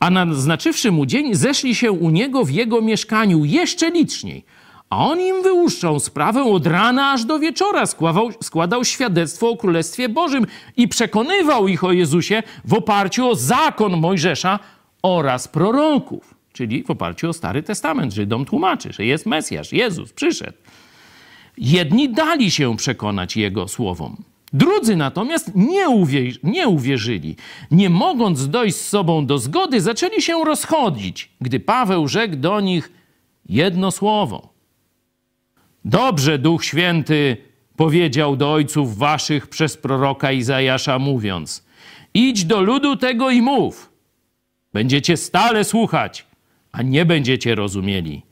A 0.00 0.10
naznaczywszy 0.10 0.90
mu 0.90 1.06
dzień, 1.06 1.34
zeszli 1.34 1.74
się 1.74 1.92
u 1.92 2.10
niego 2.10 2.44
w 2.44 2.50
jego 2.50 2.80
mieszkaniu 2.80 3.44
jeszcze 3.44 3.90
liczniej. 3.90 4.44
A 4.90 4.98
on 4.98 5.20
im 5.20 5.42
wyłuszczał 5.42 6.00
sprawę 6.00 6.44
od 6.44 6.66
rana 6.66 7.12
aż 7.12 7.24
do 7.24 7.38
wieczora. 7.38 7.86
Składał, 7.86 8.30
składał 8.42 8.84
świadectwo 8.84 9.50
o 9.50 9.56
Królestwie 9.56 10.08
Bożym 10.08 10.46
i 10.76 10.88
przekonywał 10.88 11.68
ich 11.68 11.84
o 11.84 11.92
Jezusie 11.92 12.42
w 12.64 12.74
oparciu 12.74 13.28
o 13.28 13.34
zakon 13.34 13.96
Mojżesza 13.96 14.58
oraz 15.02 15.48
proroków. 15.48 16.34
Czyli 16.52 16.82
w 16.82 16.90
oparciu 16.90 17.28
o 17.28 17.32
Stary 17.32 17.62
Testament. 17.62 18.12
Żydom 18.12 18.44
tłumaczy, 18.44 18.92
że 18.92 19.04
jest 19.04 19.26
Mesjasz, 19.26 19.72
Jezus 19.72 20.12
przyszedł. 20.12 20.58
Jedni 21.58 22.08
dali 22.08 22.50
się 22.50 22.76
przekonać 22.76 23.36
Jego 23.36 23.68
słowom. 23.68 24.16
Drudzy 24.52 24.96
natomiast 24.96 25.50
nie, 25.54 25.88
uwierzy, 25.88 26.38
nie 26.42 26.68
uwierzyli. 26.68 27.36
Nie 27.70 27.90
mogąc 27.90 28.48
dojść 28.48 28.76
z 28.76 28.88
sobą 28.88 29.26
do 29.26 29.38
zgody, 29.38 29.80
zaczęli 29.80 30.22
się 30.22 30.44
rozchodzić, 30.44 31.30
gdy 31.40 31.60
Paweł 31.60 32.08
rzekł 32.08 32.36
do 32.36 32.60
nich 32.60 32.92
jedno 33.48 33.90
słowo. 33.90 34.54
Dobrze 35.84 36.38
Duch 36.38 36.64
Święty 36.64 37.36
powiedział 37.76 38.36
do 38.36 38.52
ojców 38.52 38.98
waszych 38.98 39.46
przez 39.46 39.76
proroka 39.76 40.32
Izajasza, 40.32 40.98
mówiąc: 40.98 41.64
Idź 42.14 42.44
do 42.44 42.60
ludu 42.60 42.96
tego 42.96 43.30
i 43.30 43.42
mów. 43.42 43.90
Będziecie 44.72 45.16
stale 45.16 45.64
słuchać, 45.64 46.26
a 46.72 46.82
nie 46.82 47.04
będziecie 47.04 47.54
rozumieli 47.54 48.22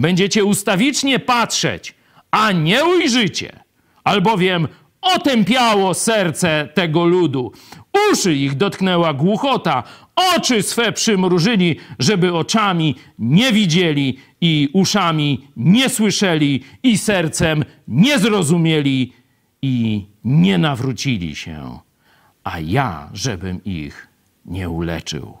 będziecie 0.00 0.44
ustawicznie 0.44 1.18
patrzeć, 1.18 1.94
a 2.30 2.52
nie 2.52 2.84
ujrzycie, 2.84 3.60
albowiem 4.04 4.68
otępiało 5.00 5.94
serce 5.94 6.68
tego 6.74 7.04
ludu. 7.04 7.52
Uszy 8.12 8.34
ich 8.34 8.54
dotknęła 8.54 9.14
głuchota, 9.14 9.82
oczy 10.36 10.62
swe 10.62 10.92
przymrużyli, 10.92 11.76
żeby 11.98 12.34
oczami 12.34 12.94
nie 13.18 13.52
widzieli 13.52 14.18
i 14.40 14.68
uszami 14.72 15.48
nie 15.56 15.88
słyszeli 15.88 16.64
i 16.82 16.98
sercem 16.98 17.64
nie 17.88 18.18
zrozumieli 18.18 19.12
i 19.62 20.06
nie 20.24 20.58
nawrócili 20.58 21.36
się, 21.36 21.78
a 22.44 22.60
ja, 22.60 23.10
żebym 23.12 23.64
ich 23.64 24.08
nie 24.44 24.70
uleczył. 24.70 25.38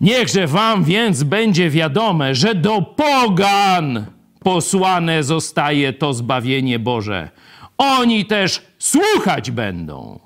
Niechże 0.00 0.46
wam 0.46 0.84
więc 0.84 1.22
będzie 1.22 1.70
wiadome, 1.70 2.34
że 2.34 2.54
do 2.54 2.82
pogan 2.82 4.06
posłane 4.44 5.24
zostaje 5.24 5.92
to 5.92 6.14
zbawienie 6.14 6.78
Boże. 6.78 7.30
Oni 7.78 8.26
też 8.26 8.62
słuchać 8.78 9.50
będą. 9.50 10.20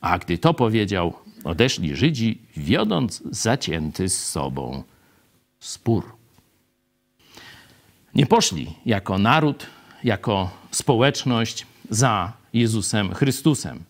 A 0.00 0.18
gdy 0.18 0.38
to 0.38 0.54
powiedział, 0.54 1.14
odeszli 1.44 1.96
Żydzi, 1.96 2.38
wiodąc 2.56 3.22
zacięty 3.30 4.08
z 4.08 4.26
sobą 4.26 4.82
spór. 5.60 6.04
Nie 8.14 8.26
poszli 8.26 8.74
jako 8.86 9.18
naród, 9.18 9.66
jako 10.04 10.50
społeczność 10.70 11.66
za 11.90 12.32
Jezusem 12.52 13.14
Chrystusem. 13.14 13.84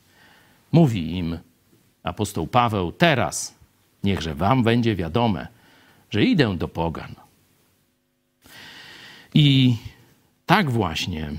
Mówi 0.72 1.16
im 1.16 1.38
apostoł 2.02 2.46
Paweł: 2.46 2.92
Teraz 2.92 3.54
niechże 4.04 4.34
wam 4.34 4.62
będzie 4.62 4.96
wiadome, 4.96 5.48
że 6.10 6.24
idę 6.24 6.56
do 6.56 6.68
Pogan. 6.68 7.23
I 9.34 9.76
tak 10.46 10.70
właśnie 10.70 11.32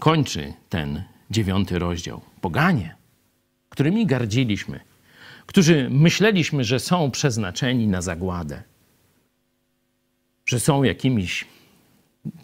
kończy 0.00 0.52
ten 0.68 1.02
dziewiąty 1.30 1.78
rozdział. 1.78 2.20
Poganie, 2.40 2.94
którymi 3.68 4.06
gardziliśmy, 4.06 4.80
którzy 5.46 5.88
myśleliśmy, 5.90 6.64
że 6.64 6.80
są 6.80 7.10
przeznaczeni 7.10 7.88
na 7.88 8.02
zagładę, 8.02 8.62
że 10.46 10.60
są 10.60 10.82
jakimiś 10.82 11.44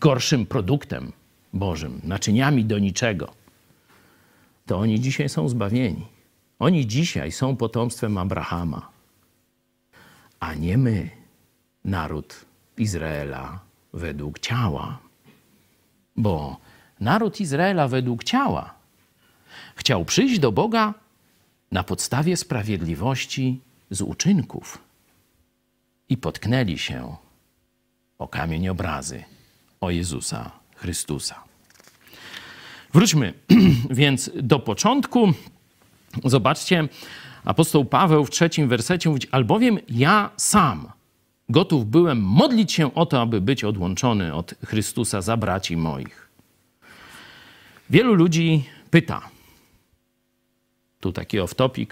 gorszym 0.00 0.47
produktem 0.47 1.12
Bożym, 1.52 2.00
naczyniami 2.04 2.64
do 2.64 2.78
niczego, 2.78 3.33
to 4.66 4.79
oni 4.79 5.01
dzisiaj 5.01 5.29
są 5.29 5.48
zbawieni. 5.48 6.07
Oni 6.59 6.87
dzisiaj 6.87 7.33
są 7.33 7.57
potomstwem 7.57 8.18
Abrahama, 8.18 8.90
a 10.40 10.55
nie 10.55 10.79
my, 10.79 11.11
naród 11.85 12.44
Izraela 12.77 13.69
według 13.92 14.38
ciała. 14.38 14.98
Bo 16.16 16.57
naród 17.00 17.40
Izraela 17.40 17.88
według 17.88 18.24
ciała 18.24 18.74
chciał 19.76 20.05
przyjść 20.05 20.38
do 20.38 20.53
Boga 20.53 20.94
na 21.72 21.83
podstawie 21.83 22.37
sprawiedliwości 22.37 23.61
z 23.90 24.03
uczynków 24.03 24.79
i 26.09 26.16
potknęli 26.16 26.79
się 26.79 27.16
o 28.18 28.29
kamień 28.29 28.68
obrazy, 28.68 29.24
o 29.81 29.90
Jezusa 29.90 30.50
Chrystusa. 30.76 31.44
Wróćmy 32.92 33.35
więc 33.90 34.31
do 34.35 34.59
początku. 34.59 35.33
Zobaczcie, 36.24 36.88
apostoł 37.44 37.85
Paweł 37.85 38.24
w 38.24 38.31
trzecim 38.31 38.68
wersecie 38.68 39.11
mówi, 39.11 39.29
albowiem 39.31 39.79
ja 39.88 40.31
sam 40.37 40.92
gotów 41.51 41.87
byłem 41.87 42.23
modlić 42.23 42.73
się 42.73 42.95
o 42.95 43.07
to, 43.07 43.21
aby 43.21 43.41
być 43.41 43.65
odłączony 43.65 44.35
od 44.35 44.55
Chrystusa 44.65 45.21
za 45.21 45.37
braci 45.37 45.77
moich. 45.77 46.29
Wielu 47.91 48.15
ludzi 48.15 48.65
pyta, 48.91 49.21
tu 51.01 51.13
taki 51.13 51.39
off-topic, 51.39 51.87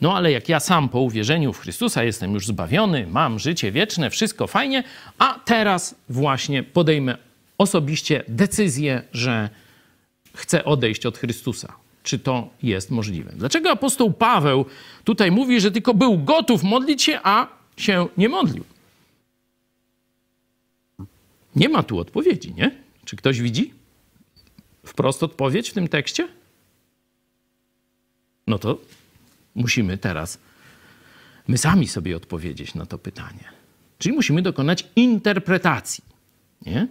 no 0.00 0.16
ale 0.16 0.32
jak 0.32 0.48
ja 0.48 0.60
sam 0.60 0.88
po 0.88 1.00
uwierzeniu 1.00 1.52
w 1.52 1.58
Chrystusa 1.58 2.04
jestem 2.04 2.34
już 2.34 2.46
zbawiony, 2.46 3.06
mam 3.06 3.38
życie 3.38 3.72
wieczne, 3.72 4.10
wszystko 4.10 4.46
fajnie, 4.46 4.84
a 5.18 5.40
teraz 5.44 5.94
właśnie 6.08 6.62
podejmę 6.62 7.16
osobiście 7.58 8.24
decyzję, 8.28 9.02
że 9.12 9.48
chcę 10.34 10.64
odejść 10.64 11.06
od 11.06 11.18
Chrystusa. 11.18 11.72
Czy 12.02 12.18
to 12.18 12.48
jest 12.62 12.90
możliwe? 12.90 13.32
Dlaczego 13.36 13.70
apostoł 13.70 14.12
Paweł 14.12 14.64
tutaj 15.04 15.30
mówi, 15.30 15.60
że 15.60 15.70
tylko 15.70 15.94
był 15.94 16.18
gotów 16.18 16.62
modlić 16.62 17.02
się, 17.02 17.20
a 17.22 17.46
się 17.76 18.08
nie 18.16 18.28
modlił? 18.28 18.64
Nie 21.56 21.68
ma 21.68 21.82
tu 21.82 21.98
odpowiedzi, 21.98 22.54
nie? 22.54 22.70
Czy 23.04 23.16
ktoś 23.16 23.40
widzi 23.40 23.74
wprost 24.86 25.22
odpowiedź 25.22 25.70
w 25.70 25.74
tym 25.74 25.88
tekście? 25.88 26.28
No 28.46 28.58
to 28.58 28.78
musimy 29.54 29.98
teraz 29.98 30.38
my 31.48 31.58
sami 31.58 31.88
sobie 31.88 32.16
odpowiedzieć 32.16 32.74
na 32.74 32.86
to 32.86 32.98
pytanie. 32.98 33.44
Czyli 33.98 34.14
musimy 34.14 34.42
dokonać 34.42 34.88
interpretacji, 34.96 36.04
nie? 36.66 36.88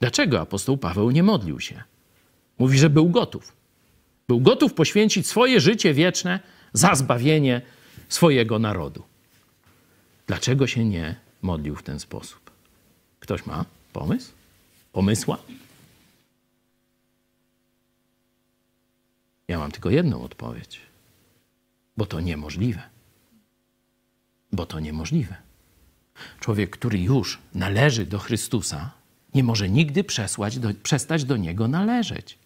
Dlaczego 0.00 0.40
apostoł 0.40 0.76
Paweł 0.76 1.10
nie 1.10 1.22
modlił 1.22 1.60
się? 1.60 1.82
Mówi, 2.58 2.78
że 2.78 2.90
był 2.90 3.10
gotów. 3.10 3.52
Był 4.28 4.40
gotów 4.40 4.74
poświęcić 4.74 5.26
swoje 5.26 5.60
życie 5.60 5.94
wieczne 5.94 6.40
za 6.72 6.94
zbawienie 6.94 7.62
swojego 8.08 8.58
narodu. 8.58 9.02
Dlaczego 10.26 10.66
się 10.66 10.84
nie 10.84 11.16
modlił 11.42 11.76
w 11.76 11.82
ten 11.82 12.00
sposób? 12.00 12.43
Ktoś 13.24 13.46
ma 13.46 13.64
pomysł? 13.92 14.32
Pomysła? 14.92 15.38
Ja 19.48 19.58
mam 19.58 19.70
tylko 19.70 19.90
jedną 19.90 20.22
odpowiedź. 20.22 20.80
Bo 21.96 22.06
to 22.06 22.20
niemożliwe. 22.20 22.82
Bo 24.52 24.66
to 24.66 24.80
niemożliwe. 24.80 25.36
Człowiek, 26.40 26.70
który 26.70 26.98
już 26.98 27.38
należy 27.54 28.06
do 28.06 28.18
Chrystusa, 28.18 28.90
nie 29.34 29.44
może 29.44 29.68
nigdy 29.68 30.04
przesłać 30.04 30.58
do, 30.58 30.68
przestać 30.82 31.24
do 31.24 31.36
Niego 31.36 31.68
należeć. 31.68 32.38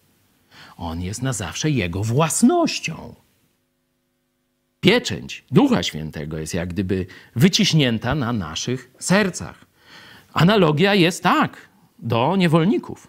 On 0.77 1.01
jest 1.01 1.23
na 1.23 1.33
zawsze 1.33 1.71
Jego 1.71 2.05
własnością. 2.05 3.15
Pieczęć 4.81 5.45
Ducha 5.51 5.83
Świętego 5.83 6.39
jest 6.39 6.55
jak 6.55 6.69
gdyby 6.69 7.07
wyciśnięta 7.37 8.15
na 8.15 8.33
naszych 8.33 8.91
sercach. 8.99 9.68
Analogia 10.33 10.95
jest 10.95 11.23
tak 11.23 11.69
do 11.99 12.37
niewolników. 12.37 13.09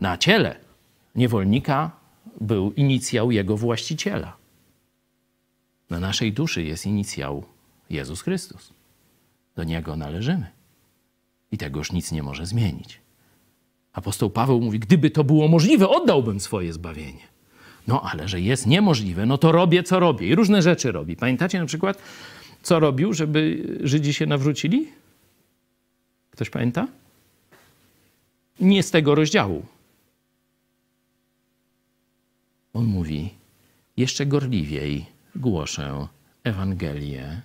Na 0.00 0.18
ciele 0.18 0.56
niewolnika 1.14 1.90
był 2.40 2.72
inicjał 2.72 3.30
jego 3.30 3.56
właściciela. 3.56 4.36
Na 5.90 6.00
naszej 6.00 6.32
duszy 6.32 6.62
jest 6.62 6.86
inicjał 6.86 7.44
Jezus 7.90 8.22
Chrystus. 8.22 8.72
Do 9.56 9.64
Niego 9.64 9.96
należymy. 9.96 10.46
I 11.52 11.58
tego 11.58 11.78
już 11.78 11.92
nic 11.92 12.12
nie 12.12 12.22
może 12.22 12.46
zmienić. 12.46 13.00
Apostoł 13.92 14.30
Paweł 14.30 14.60
mówi: 14.60 14.78
Gdyby 14.78 15.10
to 15.10 15.24
było 15.24 15.48
możliwe, 15.48 15.88
oddałbym 15.88 16.40
swoje 16.40 16.72
zbawienie. 16.72 17.32
No 17.86 18.02
ale 18.02 18.28
że 18.28 18.40
jest 18.40 18.66
niemożliwe, 18.66 19.26
no 19.26 19.38
to 19.38 19.52
robię, 19.52 19.82
co 19.82 20.00
robię. 20.00 20.28
I 20.28 20.34
różne 20.34 20.62
rzeczy 20.62 20.92
robi. 20.92 21.16
Pamiętacie 21.16 21.58
na 21.58 21.66
przykład, 21.66 21.98
co 22.62 22.80
robił, 22.80 23.12
żeby 23.12 23.64
Żydzi 23.80 24.14
się 24.14 24.26
nawrócili? 24.26 24.88
Ktoś 26.30 26.50
pamięta? 26.50 26.88
Nie 28.60 28.82
z 28.82 28.90
tego 28.90 29.14
rozdziału. 29.14 29.66
On 32.74 32.84
mówi: 32.84 33.30
Jeszcze 33.96 34.26
gorliwiej 34.26 35.06
głoszę 35.34 36.06
Ewangelię 36.44 37.42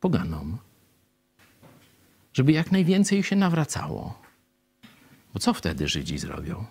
poganom 0.00 0.58
żeby 2.38 2.52
jak 2.52 2.72
najwięcej 2.72 3.22
się 3.22 3.36
nawracało. 3.36 4.18
Bo 5.34 5.40
co 5.40 5.54
wtedy 5.54 5.88
Żydzi 5.88 6.18
zrobią? 6.18 6.64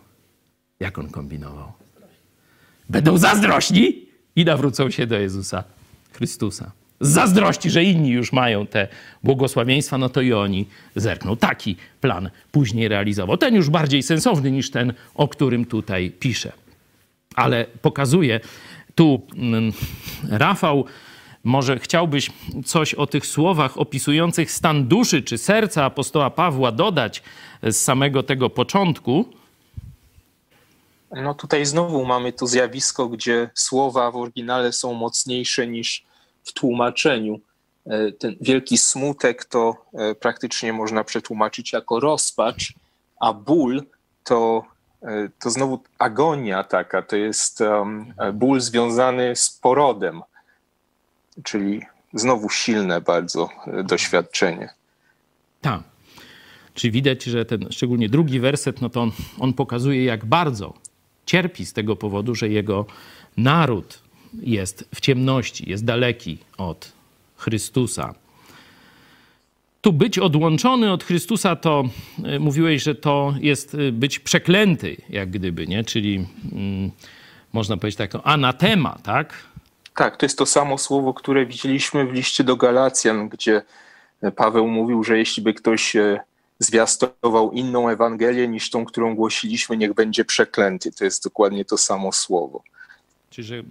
Jak 0.80 0.98
on 0.98 1.10
kombinował? 1.10 1.72
Będą 2.90 3.18
zazdrośni 3.18 4.06
i 4.36 4.46
nawrócą 4.46 4.90
się 4.92 5.08
do 5.08 5.20
Jezusa 5.20 5.64
Chrystusa. 6.12 6.72
Z 7.00 7.10
zazdrości, 7.10 7.70
że 7.70 7.84
inni 7.84 8.10
już 8.10 8.34
mają 8.34 8.68
te 8.68 8.88
błogosławieństwa, 9.24 9.98
no 9.98 10.10
to 10.10 10.22
i 10.22 10.34
oni 10.34 10.68
zerkną. 10.96 11.38
Taki 11.38 11.76
plan 12.02 12.30
później 12.52 12.88
realizował. 12.88 13.38
Ten 13.38 13.56
już 13.56 13.70
bardziej 13.70 14.04
sensowny 14.04 14.52
niż 14.52 14.72
ten, 14.72 14.94
o 15.16 15.28
którym 15.28 15.66
tutaj 15.66 16.12
piszę. 16.12 16.52
Ale 17.36 17.66
pokazuje 17.82 18.40
tu 18.96 19.22
mm, 19.36 19.72
Rafał 20.30 20.86
może 21.44 21.80
chciałbyś 21.80 22.32
coś 22.66 22.94
o 22.94 23.08
tych 23.08 23.26
słowach 23.26 23.78
opisujących 23.78 24.52
stan 24.52 24.88
duszy 24.88 25.22
czy 25.22 25.38
serca 25.38 25.86
apostoła 25.86 26.30
Pawła 26.30 26.72
dodać 26.72 27.24
z 27.64 27.76
samego 27.76 28.24
tego 28.24 28.50
początku? 28.50 29.26
No 31.12 31.34
tutaj 31.34 31.66
znowu 31.66 32.06
mamy 32.06 32.34
to 32.34 32.48
zjawisko, 32.48 33.08
gdzie 33.10 33.50
słowa 33.54 34.12
w 34.12 34.16
oryginale 34.16 34.72
są 34.72 34.94
mocniejsze 34.94 35.68
niż 35.68 36.07
w 36.48 36.54
tłumaczeniu. 36.54 37.40
ten 38.20 38.36
wielki 38.42 38.78
smutek 38.78 39.46
to 39.46 39.86
praktycznie 40.20 40.74
można 40.74 41.04
przetłumaczyć 41.04 41.74
jako 41.74 42.00
rozpacz, 42.00 42.74
a 43.20 43.34
ból 43.34 43.84
to, 44.24 44.64
to 45.40 45.50
znowu 45.50 45.80
agonia 46.00 46.64
taka, 46.64 47.02
to 47.02 47.16
jest 47.16 47.64
ból 48.34 48.62
związany 48.62 49.36
z 49.36 49.50
porodem, 49.50 50.22
czyli 51.44 51.82
znowu 52.14 52.50
silne 52.50 53.02
bardzo 53.02 53.50
doświadczenie. 53.84 54.70
Tak. 55.62 55.82
Czyli 56.74 56.92
widać, 56.92 57.24
że 57.24 57.46
ten 57.46 57.72
szczególnie 57.72 58.10
drugi 58.10 58.40
werset, 58.40 58.82
no 58.82 58.90
to 58.90 59.02
on, 59.02 59.12
on 59.40 59.54
pokazuje, 59.54 60.04
jak 60.04 60.26
bardzo 60.26 60.74
cierpi 61.26 61.66
z 61.66 61.74
tego 61.74 61.96
powodu, 61.96 62.36
że 62.36 62.50
jego 62.50 62.86
naród 63.38 64.00
jest 64.42 64.90
w 64.96 65.02
ciemności, 65.02 65.70
jest 65.70 65.86
daleki 65.86 66.38
od 66.58 66.92
Chrystusa. 67.38 68.14
Tu 69.82 69.94
być 69.94 70.20
odłączony 70.20 70.92
od 70.92 71.04
Chrystusa, 71.04 71.56
to 71.56 71.84
y, 72.36 72.40
mówiłeś, 72.40 72.84
że 72.84 72.96
to 72.96 73.34
jest 73.40 73.74
y, 73.74 73.92
być 73.92 74.20
przeklęty, 74.20 74.98
jak 75.10 75.30
gdyby, 75.30 75.68
nie? 75.68 75.84
Czyli 75.84 76.26
mm, 76.52 76.92
można 77.54 77.78
powiedzieć 77.78 77.98
tak, 77.98 78.12
anatema, 78.24 78.98
tak? 79.04 79.34
Tak, 79.96 80.18
to 80.18 80.26
jest 80.26 80.38
to 80.38 80.46
samo 80.46 80.78
słowo, 80.78 81.14
które 81.14 81.46
widzieliśmy 81.46 82.06
w 82.06 82.14
liście 82.14 82.44
do 82.44 82.56
Galacjan, 82.56 83.30
gdzie 83.30 83.62
Paweł 84.36 84.68
mówił, 84.68 85.04
że 85.04 85.18
jeśli 85.18 85.44
by 85.44 85.54
ktoś 85.54 85.96
e, 85.96 86.20
zwiastował 86.60 87.52
inną 87.52 87.90
Ewangelię 87.90 88.48
niż 88.48 88.70
tą, 88.70 88.86
którą 88.86 89.16
głosiliśmy, 89.16 89.78
niech 89.78 89.94
będzie 89.94 90.26
przeklęty. 90.26 90.92
To 90.92 91.06
jest 91.06 91.24
dokładnie 91.24 91.66
to 91.66 91.78
samo 91.78 92.12
słowo. 92.12 92.64
Czyli, 93.30 93.48
że 93.48 93.64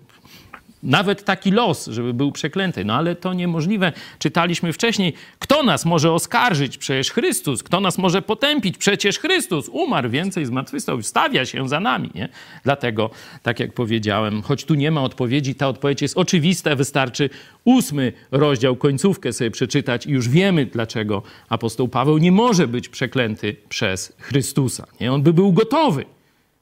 nawet 0.83 1.25
taki 1.25 1.51
los, 1.51 1.87
żeby 1.87 2.15
był 2.15 2.33
przeklęty. 2.33 2.85
No 2.85 2.95
ale 2.95 3.17
to 3.17 3.35
niemożliwe. 3.35 3.93
Czytaliśmy 4.19 4.73
wcześniej, 4.73 5.13
kto 5.39 5.63
nas 5.63 5.85
może 5.85 6.13
oskarżyć? 6.13 6.79
Przecież 6.79 7.11
Chrystus. 7.11 7.63
Kto 7.63 7.81
nas 7.81 7.99
może 7.99 8.23
potępić? 8.23 8.79
Przecież 8.79 9.19
Chrystus 9.19 9.69
umarł 9.69 10.11
więcej, 10.11 10.47
zmartwychwstał, 10.47 11.03
stawia 11.03 11.47
się 11.47 11.69
za 11.69 11.81
nami. 11.81 12.11
Nie? 12.15 12.29
Dlatego, 12.65 13.11
tak 13.43 13.61
jak 13.61 13.73
powiedziałem, 13.73 14.43
choć 14.43 14.65
tu 14.65 14.75
nie 14.75 14.91
ma 14.91 15.03
odpowiedzi, 15.03 15.55
ta 15.55 15.69
odpowiedź 15.69 16.03
jest 16.03 16.19
oczywista. 16.19 16.77
Wystarczy 16.77 17.31
ósmy 17.65 18.13
rozdział, 18.31 18.77
końcówkę 18.77 19.33
sobie 19.33 19.51
przeczytać 19.51 20.07
i 20.07 20.11
już 20.11 20.29
wiemy, 20.29 20.67
dlaczego 20.67 21.23
apostoł 21.49 21.89
Paweł 21.89 22.19
nie 22.19 22.33
może 22.33 22.69
być 22.69 22.89
przeklęty 22.89 23.57
przez 23.69 24.13
Chrystusa. 24.19 24.87
Nie? 25.01 25.13
On 25.13 25.23
by 25.23 25.33
był 25.33 25.53
gotowy 25.53 26.05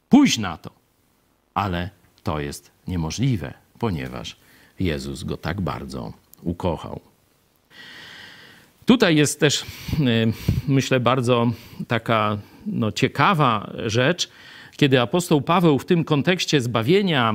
pójść 0.08 0.38
na 0.38 0.56
to, 0.56 0.70
ale 1.54 1.90
to 2.22 2.40
jest 2.40 2.73
niemożliwe 2.88 3.64
ponieważ 3.78 4.36
Jezus 4.80 5.24
go 5.24 5.36
tak 5.36 5.60
bardzo 5.60 6.12
ukochał. 6.42 7.00
Tutaj 8.86 9.16
jest 9.16 9.40
też, 9.40 9.62
y, 9.62 9.66
myślę, 10.68 11.00
bardzo 11.00 11.50
taka 11.88 12.38
no, 12.66 12.92
ciekawa 12.92 13.72
rzecz, 13.86 14.28
kiedy 14.76 15.00
apostoł 15.00 15.42
Paweł 15.42 15.78
w 15.78 15.84
tym 15.84 16.04
kontekście 16.04 16.60
zbawienia 16.60 17.34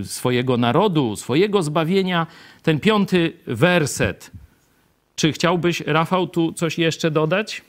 y, 0.00 0.04
swojego 0.04 0.56
narodu, 0.56 1.16
swojego 1.16 1.62
zbawienia, 1.62 2.26
ten 2.62 2.80
piąty 2.80 3.32
werset. 3.46 4.30
Czy 5.16 5.32
chciałbyś, 5.32 5.80
Rafał, 5.80 6.26
tu 6.26 6.52
coś 6.52 6.78
jeszcze 6.78 7.10
dodać? 7.10 7.62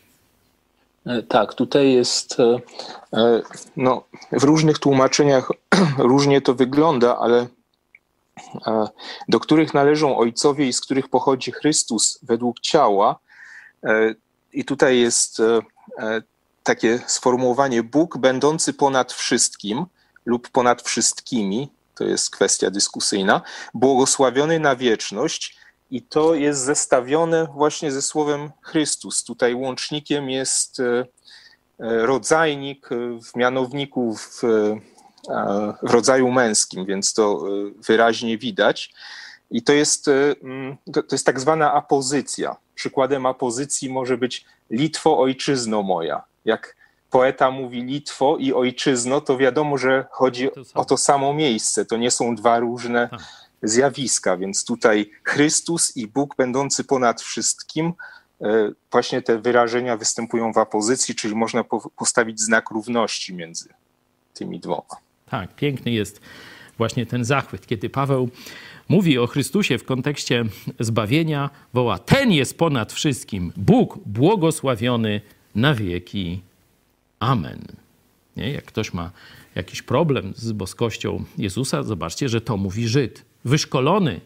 E, 1.07 1.23
tak, 1.23 1.53
tutaj 1.53 1.93
jest, 1.93 2.39
e, 2.39 2.59
e, 3.13 3.41
no, 3.77 4.03
w 4.31 4.43
różnych 4.43 4.79
tłumaczeniach 4.79 5.51
różnie 5.97 6.41
to 6.41 6.53
wygląda, 6.53 7.17
ale 7.17 7.47
do 9.27 9.39
których 9.39 9.73
należą 9.73 10.17
ojcowie 10.17 10.67
i 10.67 10.73
z 10.73 10.81
których 10.81 11.09
pochodzi 11.09 11.51
Chrystus 11.51 12.19
według 12.23 12.59
ciała. 12.59 13.19
E, 13.83 14.15
I 14.53 14.65
tutaj 14.65 14.99
jest 14.99 15.39
e, 15.39 15.59
e, 15.99 16.21
takie 16.63 16.99
sformułowanie 17.07 17.83
Bóg 17.83 18.17
będący 18.17 18.73
ponad 18.73 19.13
wszystkim 19.13 19.85
lub 20.25 20.49
ponad 20.49 20.81
wszystkimi, 20.81 21.69
to 21.95 22.03
jest 22.03 22.29
kwestia 22.29 22.69
dyskusyjna, 22.69 23.41
błogosławiony 23.73 24.59
na 24.59 24.75
wieczność. 24.75 25.57
I 25.91 26.01
to 26.01 26.35
jest 26.35 26.61
zestawione 26.61 27.47
właśnie 27.53 27.91
ze 27.91 28.01
słowem 28.01 28.51
Chrystus. 28.61 29.23
Tutaj 29.23 29.55
łącznikiem 29.55 30.29
jest 30.29 30.81
rodzajnik 31.79 32.89
w 33.23 33.35
mianowniku 33.35 34.15
w 34.15 34.41
w 35.81 35.91
rodzaju 35.91 36.31
męskim, 36.31 36.85
więc 36.85 37.13
to 37.13 37.41
e, 37.47 37.71
wyraźnie 37.87 38.37
widać. 38.37 38.93
I 39.51 39.63
to 39.63 39.73
jest, 39.73 40.07
e, 40.07 40.35
to 40.93 41.01
jest 41.11 41.25
tak 41.25 41.39
zwana 41.39 41.73
apozycja. 41.73 42.55
Przykładem 42.75 43.25
apozycji 43.25 43.89
może 43.89 44.17
być 44.17 44.45
Litwo, 44.69 45.19
ojczyzno 45.19 45.83
moja. 45.83 46.23
Jak 46.45 46.75
poeta 47.09 47.51
mówi 47.51 47.83
Litwo 47.83 48.37
i 48.37 48.53
ojczyzno, 48.53 49.21
to 49.21 49.37
wiadomo, 49.37 49.77
że 49.77 50.05
chodzi 50.11 50.49
o 50.73 50.85
to 50.85 50.97
samo 50.97 51.33
miejsce. 51.33 51.85
To 51.85 51.97
nie 51.97 52.11
są 52.11 52.35
dwa 52.35 52.59
różne 52.59 53.07
tak. 53.09 53.19
Zjawiska, 53.63 54.37
więc 54.37 54.65
tutaj 54.65 55.11
Chrystus 55.23 55.97
i 55.97 56.07
Bóg 56.07 56.35
będący 56.35 56.83
ponad 56.83 57.21
wszystkim, 57.21 57.93
e, 58.41 58.71
właśnie 58.91 59.21
te 59.21 59.39
wyrażenia 59.39 59.97
występują 59.97 60.53
w 60.53 60.57
apozycji, 60.57 61.15
czyli 61.15 61.35
można 61.35 61.63
postawić 61.95 62.41
znak 62.41 62.69
równości 62.69 63.33
między 63.33 63.69
tymi 64.33 64.59
dwoma. 64.59 64.95
Tak, 65.29 65.55
piękny 65.55 65.91
jest 65.91 66.21
właśnie 66.77 67.05
ten 67.05 67.25
zachwyt, 67.25 67.67
kiedy 67.67 67.89
Paweł 67.89 68.29
mówi 68.89 69.17
o 69.17 69.27
Chrystusie 69.27 69.77
w 69.77 69.83
kontekście 69.83 70.45
zbawienia, 70.79 71.49
woła: 71.73 71.99
Ten 71.99 72.31
jest 72.31 72.57
ponad 72.57 72.93
wszystkim, 72.93 73.53
Bóg 73.55 73.99
błogosławiony 74.05 75.21
na 75.55 75.73
wieki. 75.73 76.41
Amen. 77.19 77.61
Nie? 78.37 78.51
Jak 78.51 78.65
ktoś 78.65 78.93
ma 78.93 79.11
jakiś 79.57 79.81
problem 79.81 80.33
z 80.35 80.51
boskością 80.51 81.23
Jezusa, 81.37 81.83
zobaczcie, 81.83 82.29
że 82.29 82.41
to 82.41 82.57
mówi 82.57 82.87
Żyd, 82.87 83.25
wyszkolony 83.45 84.21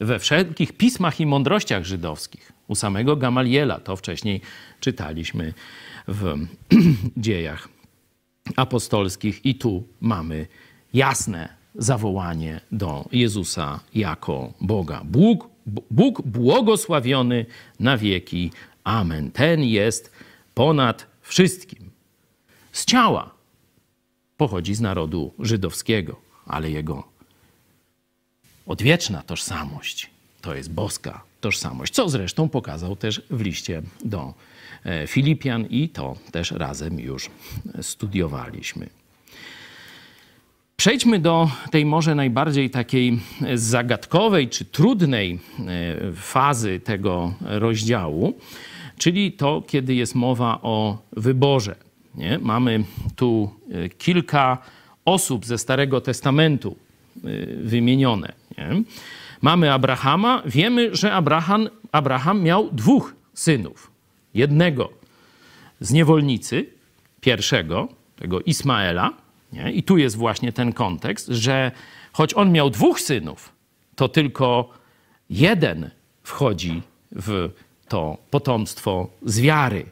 we 0.00 0.18
wszelkich 0.18 0.72
pismach 0.72 1.20
i 1.20 1.26
mądrościach 1.26 1.84
żydowskich. 1.84 2.52
U 2.68 2.74
samego 2.74 3.16
Gamaliela, 3.16 3.80
to 3.80 3.96
wcześniej 3.96 4.40
czytaliśmy 4.80 5.54
w 6.08 6.34
dziejach 7.16 7.68
apostolskich 8.56 9.46
i 9.46 9.54
tu 9.54 9.84
mamy 10.00 10.46
jasne 10.94 11.48
zawołanie 11.74 12.60
do 12.72 13.08
Jezusa 13.12 13.80
jako 13.94 14.52
Boga. 14.60 15.00
Bóg, 15.04 15.48
Bóg 15.90 16.22
błogosławiony 16.22 17.46
na 17.80 17.98
wieki. 17.98 18.50
Amen. 18.84 19.30
Ten 19.30 19.62
jest 19.62 20.12
ponad 20.54 21.06
wszystkim. 21.22 21.90
Z 22.72 22.84
ciała 22.84 23.35
pochodzi 24.36 24.74
z 24.74 24.80
narodu 24.80 25.34
żydowskiego, 25.38 26.16
ale 26.46 26.70
jego 26.70 27.04
odwieczna 28.66 29.22
tożsamość 29.22 30.10
to 30.42 30.54
jest 30.54 30.72
boska 30.72 31.22
tożsamość, 31.40 31.94
co 31.94 32.08
zresztą 32.08 32.48
pokazał 32.48 32.96
też 32.96 33.22
w 33.30 33.40
liście 33.40 33.82
do 34.04 34.34
E, 34.86 35.06
Filipian 35.06 35.66
i 35.70 35.88
to 35.88 36.16
też 36.30 36.50
razem 36.50 37.00
już 37.00 37.30
studiowaliśmy. 37.80 38.88
Przejdźmy 40.76 41.18
do 41.18 41.50
tej 41.70 41.84
może 41.84 42.14
najbardziej 42.14 42.70
takiej 42.70 43.18
zagadkowej 43.54 44.48
czy 44.48 44.64
trudnej 44.64 45.32
e, 45.32 46.12
fazy 46.12 46.80
tego 46.80 47.34
rozdziału, 47.40 48.38
czyli 48.98 49.32
to, 49.32 49.62
kiedy 49.66 49.94
jest 49.94 50.14
mowa 50.14 50.58
o 50.62 50.98
wyborze. 51.12 51.85
Nie? 52.16 52.38
Mamy 52.38 52.84
tu 53.16 53.50
e, 53.70 53.88
kilka 53.88 54.58
osób 55.04 55.46
ze 55.46 55.58
Starego 55.58 56.00
Testamentu 56.00 56.76
wymienione. 57.62 58.32
Nie? 58.58 58.82
Mamy 59.42 59.72
Abrahama, 59.72 60.42
wiemy, 60.46 60.96
że 60.96 61.12
Abraham, 61.12 61.68
Abraham 61.92 62.42
miał 62.42 62.70
dwóch 62.72 63.14
synów 63.34 63.90
jednego 64.34 64.92
z 65.80 65.92
niewolnicy, 65.92 66.66
pierwszego, 67.20 67.88
tego 68.16 68.40
Ismaela. 68.40 69.12
Nie? 69.52 69.72
I 69.72 69.82
tu 69.82 69.98
jest 69.98 70.16
właśnie 70.16 70.52
ten 70.52 70.72
kontekst, 70.72 71.28
że 71.28 71.72
choć 72.12 72.34
on 72.34 72.52
miał 72.52 72.70
dwóch 72.70 73.00
synów, 73.00 73.52
to 73.96 74.08
tylko 74.08 74.70
jeden 75.30 75.90
wchodzi 76.22 76.82
w 77.12 77.50
to 77.88 78.18
potomstwo 78.30 79.08
z 79.22 79.40
wiary, 79.40 79.86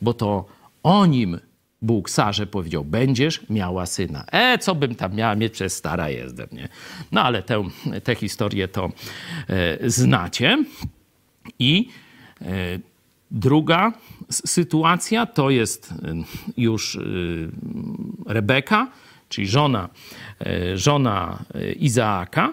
bo 0.00 0.14
to 0.14 0.44
o 0.82 1.06
nim 1.06 1.38
Bóg 1.84 2.10
Sarze 2.10 2.46
powiedział, 2.46 2.84
będziesz 2.84 3.48
miała 3.50 3.86
syna. 3.86 4.24
E, 4.32 4.58
co 4.58 4.74
bym 4.74 4.94
tam 4.94 5.14
miała 5.14 5.34
mieć, 5.34 5.52
przez 5.52 5.76
stara 5.76 6.08
jestem, 6.08 6.46
nie? 6.52 6.68
No 7.12 7.22
ale 7.22 7.42
tę, 7.42 7.64
tę 8.04 8.14
historię 8.14 8.68
to 8.68 8.92
e, 9.48 9.90
znacie. 9.90 10.64
I 11.58 11.88
e, 12.42 12.46
Druga 13.30 13.92
sytuacja 14.30 15.26
to 15.26 15.50
jest 15.50 15.92
y, 15.92 15.94
już 16.56 16.94
y, 16.94 17.50
Rebeka, 18.26 18.90
czyli 19.28 19.46
żona, 19.46 19.88
y, 20.46 20.78
żona 20.78 21.44
Izaaka, 21.76 22.52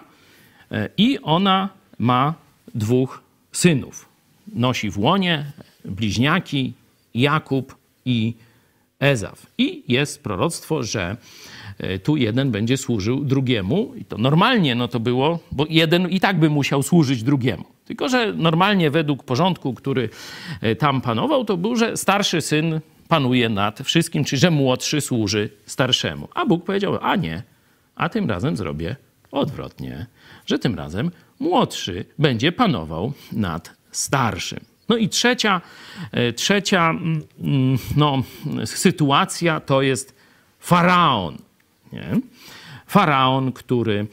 i 0.96 1.18
ona 1.22 1.68
ma 1.98 2.34
dwóch 2.74 3.22
synów. 3.52 4.08
Nosi 4.52 4.90
w 4.90 4.98
łonie 4.98 5.52
bliźniaki 5.84 6.72
Jakub 7.14 7.76
i 8.04 8.34
Ezaw. 9.02 9.46
I 9.58 9.82
jest 9.88 10.22
proroctwo, 10.22 10.82
że 10.82 11.16
e, 11.78 11.98
tu 11.98 12.16
jeden 12.16 12.50
będzie 12.50 12.76
służył 12.76 13.24
drugiemu. 13.24 13.92
I 13.96 14.04
to 14.04 14.18
normalnie 14.18 14.74
no 14.74 14.88
to 14.88 15.00
było, 15.00 15.38
bo 15.52 15.66
jeden 15.70 16.08
i 16.08 16.20
tak 16.20 16.38
by 16.38 16.50
musiał 16.50 16.82
służyć 16.82 17.22
drugiemu. 17.22 17.64
Tylko, 17.84 18.08
że 18.08 18.32
normalnie 18.32 18.90
według 18.90 19.24
porządku, 19.24 19.74
który 19.74 20.08
e, 20.60 20.76
tam 20.76 21.00
panował, 21.00 21.44
to 21.44 21.56
był, 21.56 21.76
że 21.76 21.96
starszy 21.96 22.40
syn 22.40 22.80
panuje 23.08 23.48
nad 23.48 23.80
wszystkim, 23.80 24.24
czyli 24.24 24.40
że 24.40 24.50
młodszy 24.50 25.00
służy 25.00 25.50
starszemu. 25.66 26.28
A 26.34 26.46
Bóg 26.46 26.64
powiedział, 26.64 26.98
a 27.00 27.16
nie, 27.16 27.42
a 27.94 28.08
tym 28.08 28.30
razem 28.30 28.56
zrobię 28.56 28.96
odwrotnie, 29.30 30.06
że 30.46 30.58
tym 30.58 30.74
razem 30.74 31.10
młodszy 31.40 32.04
będzie 32.18 32.52
panował 32.52 33.12
nad 33.32 33.76
starszym. 33.90 34.71
No 34.88 34.96
i 34.96 35.08
trzecia, 35.08 35.60
e, 36.12 36.32
trzecia 36.32 36.90
mm, 36.90 37.22
mm, 37.40 37.78
no, 37.96 38.22
sytuacja 38.64 39.60
to 39.60 39.82
jest 39.82 40.14
faraon. 40.58 41.36
Nie? 41.92 42.20
Faraon, 42.86 43.52
który, 43.52 44.06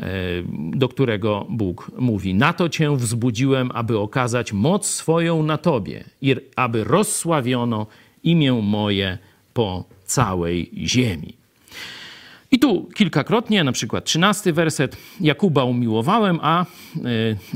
e, 0.00 0.06
do 0.52 0.88
którego 0.88 1.46
Bóg 1.48 1.90
mówi: 1.98 2.34
Na 2.34 2.52
to 2.52 2.68
cię 2.68 2.96
wzbudziłem, 2.96 3.70
aby 3.74 3.98
okazać 3.98 4.52
moc 4.52 4.86
swoją 4.86 5.42
na 5.42 5.58
tobie 5.58 6.04
i 6.22 6.36
aby 6.56 6.84
rozsławiono 6.84 7.86
imię 8.22 8.52
moje 8.52 9.18
po 9.54 9.84
całej 10.04 10.70
ziemi. 10.76 11.43
I 12.50 12.58
tu 12.58 12.88
kilkakrotnie, 12.94 13.64
na 13.64 13.72
przykład 13.72 14.04
trzynasty 14.04 14.52
werset, 14.52 14.96
Jakuba 15.20 15.64
umiłowałem, 15.64 16.38
a 16.42 16.62
e, 16.62 16.66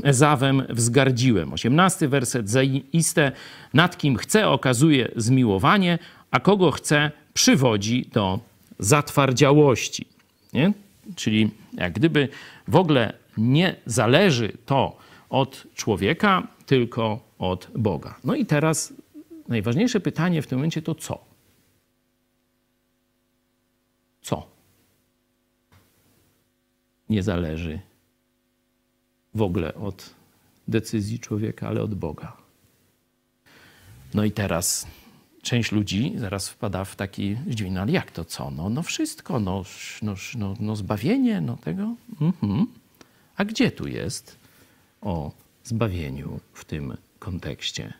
Ezawem 0.03 0.63
wzgardziłem. 0.69 1.53
Osiemnasty 1.53 2.07
werset, 2.07 2.49
zaiste 2.49 3.31
nad 3.73 3.97
kim 3.97 4.15
chce 4.15 4.47
okazuje 4.47 5.11
zmiłowanie, 5.15 5.99
a 6.31 6.39
kogo 6.39 6.71
chce 6.71 7.11
przywodzi 7.33 8.09
do 8.13 8.39
zatwardziałości. 8.79 10.05
Nie? 10.53 10.73
Czyli 11.15 11.49
jak 11.73 11.93
gdyby 11.93 12.29
w 12.67 12.75
ogóle 12.75 13.13
nie 13.37 13.75
zależy 13.85 14.57
to 14.65 14.97
od 15.29 15.67
człowieka, 15.75 16.47
tylko 16.65 17.19
od 17.39 17.67
Boga. 17.75 18.15
No 18.23 18.35
i 18.35 18.45
teraz 18.45 18.93
najważniejsze 19.47 19.99
pytanie 19.99 20.41
w 20.41 20.47
tym 20.47 20.57
momencie 20.57 20.81
to 20.81 20.95
co? 20.95 21.25
Co? 24.21 24.58
Nie 27.09 27.23
zależy 27.23 27.79
w 29.35 29.41
ogóle 29.41 29.75
od 29.75 30.09
decyzji 30.67 31.19
człowieka, 31.19 31.67
ale 31.67 31.81
od 31.81 31.95
Boga. 31.95 32.37
No 34.13 34.23
i 34.23 34.31
teraz 34.31 34.87
część 35.41 35.71
ludzi 35.71 36.13
zaraz 36.17 36.49
wpada 36.49 36.85
w 36.85 36.95
taki 36.95 37.37
zdziwienie, 37.47 37.75
no 37.75 37.81
ale 37.81 37.91
jak 37.91 38.11
to 38.11 38.25
co? 38.25 38.51
No, 38.51 38.69
no 38.69 38.83
wszystko, 38.83 39.39
no, 39.39 39.63
no, 40.01 40.15
no, 40.37 40.55
no 40.59 40.75
zbawienie, 40.75 41.41
no 41.41 41.57
tego. 41.57 41.95
Mhm. 42.21 42.67
A 43.35 43.45
gdzie 43.45 43.71
tu 43.71 43.87
jest 43.87 44.37
o 45.01 45.31
zbawieniu 45.63 46.39
w 46.53 46.65
tym 46.65 46.97
kontekście? 47.19 47.93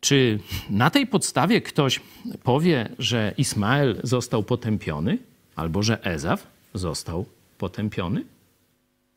Czy 0.00 0.38
na 0.70 0.90
tej 0.90 1.06
podstawie 1.06 1.60
ktoś 1.60 2.00
powie, 2.42 2.88
że 2.98 3.34
Ismael 3.38 4.00
został 4.02 4.42
potępiony, 4.42 5.18
albo 5.56 5.82
że 5.82 6.04
Ezaw 6.04 6.53
został 6.74 7.26
potępiony? 7.58 8.24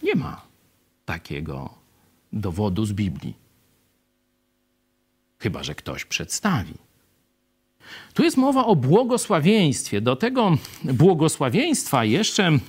Nie 0.04 0.16
ma 0.16 0.42
takiego 1.06 1.74
dowodu 2.34 2.86
z 2.86 2.94
Biblii. 2.94 3.34
Chyba, 5.40 5.64
że 5.64 5.76
ktoś 5.76 6.06
przedstawi. 6.06 6.74
Tu 8.14 8.24
jest 8.24 8.38
mowa 8.38 8.66
o 8.66 8.76
błogosławieństwie. 8.76 10.02
Do 10.02 10.16
tego 10.16 10.58
błogosławieństwa 10.84 12.06
jeszcze 12.06 12.60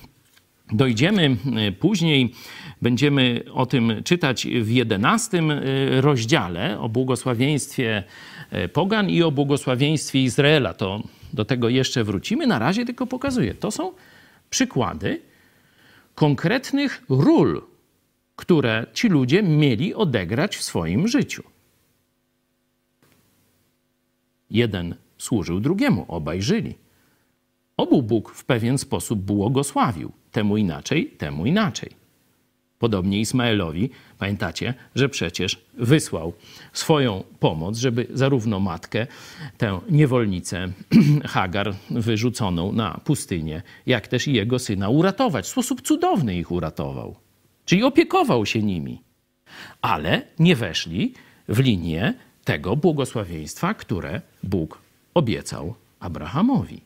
dojdziemy 0.71 1.37
później 1.79 2.33
Będziemy 2.81 3.43
o 3.53 3.65
tym 3.65 4.03
czytać 4.03 4.47
w 4.47 4.69
jedenastym 4.69 5.51
y, 5.51 6.01
rozdziale 6.01 6.79
o 6.79 6.89
błogosławieństwie 6.89 8.03
y, 8.53 8.69
Pogan 8.69 9.09
i 9.09 9.23
o 9.23 9.31
błogosławieństwie 9.31 10.23
Izraela. 10.23 10.73
To 10.73 11.03
do 11.33 11.45
tego 11.45 11.69
jeszcze 11.69 12.03
wrócimy. 12.03 12.47
Na 12.47 12.59
razie 12.59 12.85
tylko 12.85 13.07
pokazuję. 13.07 13.53
To 13.53 13.71
są 13.71 13.91
przykłady 14.49 15.21
konkretnych 16.15 17.03
ról, 17.09 17.61
które 18.35 18.85
ci 18.93 19.09
ludzie 19.09 19.43
mieli 19.43 19.93
odegrać 19.93 20.57
w 20.57 20.63
swoim 20.63 21.07
życiu. 21.07 21.43
Jeden 24.49 24.95
służył 25.17 25.59
drugiemu, 25.59 26.05
obaj 26.07 26.41
żyli. 26.41 26.75
Obu 27.77 28.03
Bóg 28.03 28.31
w 28.35 28.45
pewien 28.45 28.77
sposób 28.77 29.19
błogosławił, 29.19 30.11
temu 30.31 30.57
inaczej, 30.57 31.07
temu 31.07 31.45
inaczej. 31.45 31.98
Podobnie 32.79 33.19
Ismaelowi, 33.19 33.89
pamiętacie, 34.17 34.73
że 34.95 35.09
przecież 35.09 35.57
wysłał 35.77 36.33
swoją 36.73 37.23
pomoc, 37.39 37.77
żeby 37.77 38.07
zarówno 38.13 38.59
matkę, 38.59 39.07
tę 39.57 39.79
niewolnicę 39.89 40.67
Hagar 41.33 41.75
wyrzuconą 41.89 42.71
na 42.71 42.99
pustynię, 43.03 43.61
jak 43.85 44.07
też 44.07 44.27
i 44.27 44.33
jego 44.33 44.59
syna 44.59 44.89
uratować. 44.89 45.45
W 45.45 45.49
sposób 45.49 45.81
cudowny 45.81 46.37
ich 46.37 46.51
uratował. 46.51 47.15
Czyli 47.65 47.83
opiekował 47.83 48.45
się 48.45 48.61
nimi. 48.61 49.01
Ale 49.81 50.21
nie 50.39 50.55
weszli 50.55 51.13
w 51.47 51.59
linię 51.59 52.13
tego 52.43 52.75
błogosławieństwa, 52.75 53.73
które 53.73 54.21
Bóg 54.43 54.81
obiecał 55.13 55.75
Abrahamowi. 55.99 56.81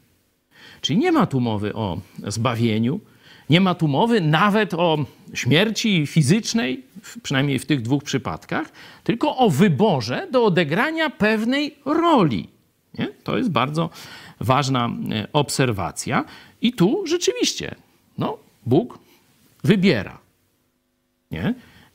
Czyli 0.81 0.99
nie 0.99 1.11
ma 1.11 1.25
tu 1.25 1.39
mowy 1.39 1.73
o 1.73 2.01
zbawieniu, 2.27 2.99
nie 3.49 3.61
ma 3.61 3.75
tu 3.75 3.87
mowy 3.87 4.21
nawet 4.21 4.73
o 4.73 5.05
śmierci 5.33 6.07
fizycznej, 6.07 6.83
przynajmniej 7.23 7.59
w 7.59 7.65
tych 7.65 7.81
dwóch 7.81 8.03
przypadkach, 8.03 8.71
tylko 9.03 9.37
o 9.37 9.49
wyborze 9.49 10.27
do 10.31 10.45
odegrania 10.45 11.09
pewnej 11.09 11.75
roli. 11.85 12.47
Nie? 12.99 13.07
To 13.23 13.37
jest 13.37 13.49
bardzo 13.49 13.89
ważna 14.39 14.89
e, 15.11 15.27
obserwacja. 15.33 16.25
I 16.61 16.73
tu 16.73 17.07
rzeczywiście 17.07 17.75
no, 18.17 18.37
Bóg 18.65 18.99
wybiera. 19.63 20.17
Nie? 21.31 21.53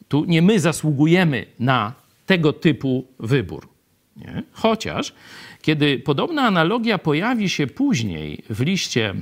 Tu 0.09 0.25
nie 0.25 0.43
my 0.43 0.61
zasługujemy 0.61 1.47
na 1.59 1.93
tego 2.27 2.53
typu 2.53 3.07
wybór. 3.19 3.69
Nie? 4.17 4.43
Chociaż, 4.53 5.15
kiedy 5.63 5.99
podobna 5.99 6.43
analogia 6.43 6.99
pojawi 6.99 7.49
się 7.49 7.67
później 7.67 8.45
w 8.51 8.61
liście 8.61 9.15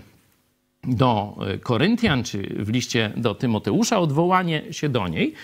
do 0.86 1.36
e, 1.40 1.58
Koryntian, 1.58 2.24
czy 2.24 2.54
w 2.58 2.68
liście 2.68 3.12
do 3.16 3.34
Tymoteusza, 3.34 3.98
odwołanie 3.98 4.62
się 4.70 4.88
do 4.88 5.08
niej. 5.08 5.34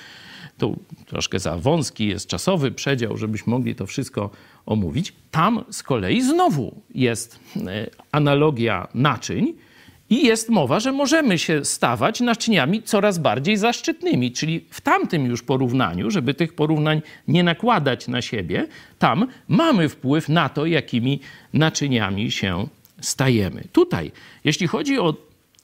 Tu 0.58 0.78
troszkę 1.06 1.38
za 1.38 1.56
wąski 1.56 2.06
jest 2.06 2.26
czasowy 2.26 2.70
przedział, 2.70 3.16
żebyśmy 3.16 3.50
mogli 3.50 3.74
to 3.74 3.86
wszystko 3.86 4.30
omówić. 4.66 5.12
Tam 5.30 5.64
z 5.70 5.82
kolei 5.82 6.22
znowu 6.22 6.82
jest 6.94 7.40
e, 7.56 7.90
analogia 8.12 8.88
naczyń 8.94 9.54
i 10.10 10.26
jest 10.26 10.48
mowa, 10.48 10.80
że 10.80 10.92
możemy 10.92 11.38
się 11.38 11.64
stawać 11.64 12.20
naczyniami 12.20 12.82
coraz 12.82 13.18
bardziej 13.18 13.56
zaszczytnymi. 13.56 14.32
Czyli 14.32 14.64
w 14.70 14.80
tamtym 14.80 15.26
już 15.26 15.42
porównaniu, 15.42 16.10
żeby 16.10 16.34
tych 16.34 16.54
porównań 16.54 17.02
nie 17.28 17.42
nakładać 17.44 18.08
na 18.08 18.22
siebie, 18.22 18.66
tam 18.98 19.26
mamy 19.48 19.88
wpływ 19.88 20.28
na 20.28 20.48
to, 20.48 20.66
jakimi 20.66 21.20
naczyniami 21.52 22.30
się 22.30 22.66
stajemy. 23.00 23.64
Tutaj, 23.72 24.12
jeśli 24.44 24.66
chodzi 24.66 24.98
o 24.98 25.14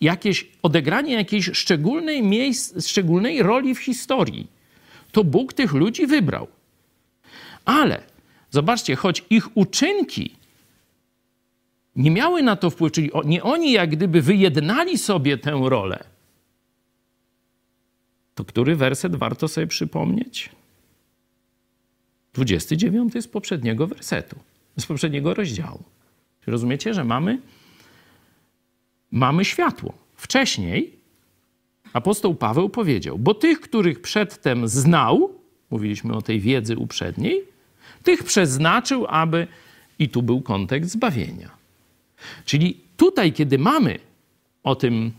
jakieś 0.00 0.48
odegranie 0.62 1.14
jakiejś 1.14 1.50
szczególnej, 1.52 2.22
miejsc, 2.22 2.86
szczególnej 2.86 3.42
roli 3.42 3.74
w 3.74 3.78
historii, 3.78 4.46
to 5.12 5.24
Bóg 5.24 5.52
tych 5.52 5.72
ludzi 5.72 6.06
wybrał. 6.06 6.48
Ale 7.64 8.02
zobaczcie, 8.50 8.96
choć 8.96 9.24
ich 9.30 9.56
uczynki 9.56 10.30
nie 11.96 12.10
miały 12.10 12.42
na 12.42 12.56
to 12.56 12.70
wpływu, 12.70 12.94
czyli 12.94 13.10
nie 13.24 13.42
oni 13.42 13.72
jak 13.72 13.90
gdyby 13.90 14.22
wyjednali 14.22 14.98
sobie 14.98 15.38
tę 15.38 15.60
rolę, 15.64 16.04
to 18.34 18.44
który 18.44 18.76
werset 18.76 19.16
warto 19.16 19.48
sobie 19.48 19.66
przypomnieć? 19.66 20.50
29 22.34 23.12
z 23.22 23.28
poprzedniego 23.28 23.86
wersetu, 23.86 24.36
z 24.78 24.86
poprzedniego 24.86 25.34
rozdziału. 25.34 25.82
Rozumiecie, 26.46 26.94
że 26.94 27.04
mamy 27.04 27.38
mamy 29.12 29.44
światło. 29.44 29.92
Wcześniej 30.16 30.92
apostoł 31.92 32.34
Paweł 32.34 32.68
powiedział: 32.68 33.18
Bo 33.18 33.34
tych, 33.34 33.60
których 33.60 34.00
przedtem 34.00 34.68
znał, 34.68 35.34
mówiliśmy 35.70 36.16
o 36.16 36.22
tej 36.22 36.40
wiedzy 36.40 36.76
uprzedniej, 36.76 37.44
tych 38.02 38.24
przeznaczył, 38.24 39.06
aby. 39.08 39.46
I 40.00 40.08
tu 40.08 40.22
był 40.22 40.40
kontekst 40.40 40.90
zbawienia. 40.90 41.50
Czyli 42.44 42.80
tutaj, 42.96 43.32
kiedy 43.32 43.58
mamy 43.58 43.98
o 44.62 44.74
tym 44.76 45.12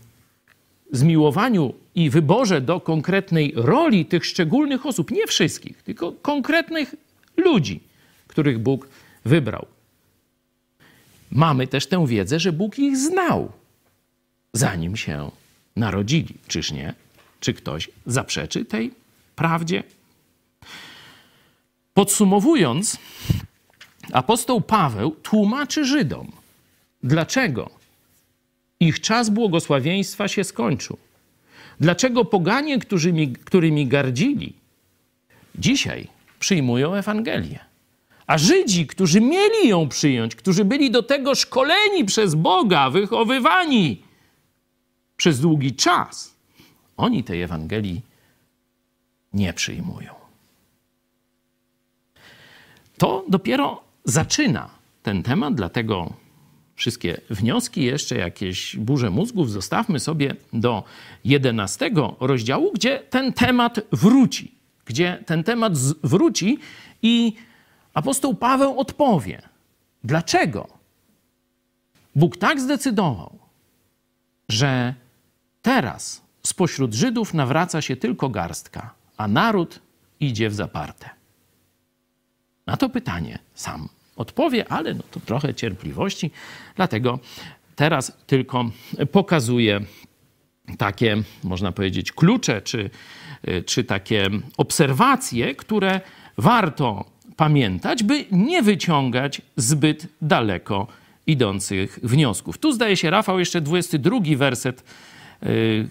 zmiłowaniu 0.92 1.74
i 1.94 2.10
wyborze 2.10 2.60
do 2.60 2.80
konkretnej 2.80 3.52
roli 3.56 4.06
tych 4.06 4.24
szczególnych 4.24 4.86
osób, 4.86 5.10
nie 5.10 5.26
wszystkich, 5.26 5.82
tylko 5.82 6.12
konkretnych 6.12 6.94
ludzi, 7.36 7.80
których 8.26 8.58
Bóg 8.58 8.88
wybrał. 9.24 9.66
Mamy 11.30 11.66
też 11.66 11.86
tę 11.86 12.06
wiedzę, 12.06 12.40
że 12.40 12.52
Bóg 12.52 12.78
ich 12.78 12.96
znał, 12.96 13.52
zanim 14.52 14.96
się 14.96 15.30
narodzili. 15.76 16.34
Czyż 16.48 16.72
nie? 16.72 16.94
Czy 17.40 17.54
ktoś 17.54 17.90
zaprzeczy 18.06 18.64
tej 18.64 18.90
prawdzie? 19.36 19.82
Podsumowując, 21.94 22.98
apostoł 24.12 24.60
Paweł 24.60 25.10
tłumaczy 25.10 25.84
Żydom, 25.84 26.32
dlaczego 27.02 27.70
ich 28.80 29.00
czas 29.00 29.30
błogosławieństwa 29.30 30.28
się 30.28 30.44
skończył. 30.44 30.96
Dlaczego 31.80 32.24
poganie, 32.24 32.78
którymi, 32.78 33.32
którymi 33.32 33.86
gardzili, 33.86 34.52
dzisiaj 35.54 36.06
przyjmują 36.40 36.94
Ewangelię? 36.94 37.58
A 38.26 38.38
Żydzi, 38.38 38.86
którzy 38.86 39.20
mieli 39.20 39.68
ją 39.68 39.88
przyjąć, 39.88 40.36
którzy 40.36 40.64
byli 40.64 40.90
do 40.90 41.02
tego 41.02 41.34
szkoleni 41.34 42.04
przez 42.04 42.34
Boga, 42.34 42.90
wychowywani 42.90 44.02
przez 45.20 45.40
długi 45.40 45.74
czas, 45.74 46.34
oni 46.96 47.24
tej 47.24 47.42
Ewangelii 47.42 48.02
nie 49.32 49.52
przyjmują. 49.52 50.14
To 52.98 53.24
dopiero 53.28 53.82
zaczyna 54.04 54.70
ten 55.02 55.22
temat, 55.22 55.54
dlatego 55.54 56.12
wszystkie 56.74 57.20
wnioski, 57.30 57.82
jeszcze 57.82 58.16
jakieś 58.16 58.76
burze 58.76 59.10
mózgów 59.10 59.50
zostawmy 59.50 60.00
sobie 60.00 60.34
do 60.52 60.84
11 61.24 61.90
rozdziału, 62.20 62.72
gdzie 62.74 62.98
ten 62.98 63.32
temat 63.32 63.80
wróci. 63.92 64.54
Gdzie 64.84 65.22
ten 65.26 65.44
temat 65.44 65.78
wróci 66.02 66.58
i 67.02 67.32
apostoł 67.94 68.34
Paweł 68.34 68.80
odpowie, 68.80 69.42
dlaczego 70.04 70.68
Bóg 72.14 72.36
tak 72.36 72.60
zdecydował, 72.60 73.38
że 74.48 74.94
teraz 75.62 76.22
spośród 76.42 76.94
Żydów 76.94 77.34
nawraca 77.34 77.82
się 77.82 77.96
tylko 77.96 78.28
garstka, 78.28 78.94
a 79.16 79.28
naród 79.28 79.80
idzie 80.20 80.50
w 80.50 80.54
zaparte. 80.54 81.10
Na 82.66 82.76
to 82.76 82.88
pytanie 82.88 83.38
sam 83.54 83.88
odpowie, 84.16 84.72
ale 84.72 84.94
no 84.94 85.02
to 85.10 85.20
trochę 85.20 85.54
cierpliwości, 85.54 86.30
dlatego 86.76 87.18
teraz 87.76 88.12
tylko 88.26 88.70
pokazuję 89.12 89.80
takie, 90.78 91.22
można 91.44 91.72
powiedzieć, 91.72 92.12
klucze 92.12 92.62
czy, 92.62 92.90
czy 93.66 93.84
takie 93.84 94.30
obserwacje, 94.56 95.54
które 95.54 96.00
warto 96.38 97.04
pamiętać, 97.36 98.02
by 98.02 98.24
nie 98.30 98.62
wyciągać 98.62 99.42
zbyt 99.56 100.06
daleko 100.22 100.86
idących 101.26 101.98
wniosków. 102.02 102.58
Tu 102.58 102.72
zdaje 102.72 102.96
się, 102.96 103.10
Rafał, 103.10 103.38
jeszcze 103.38 103.60
22 103.60 104.18
werset 104.36 104.84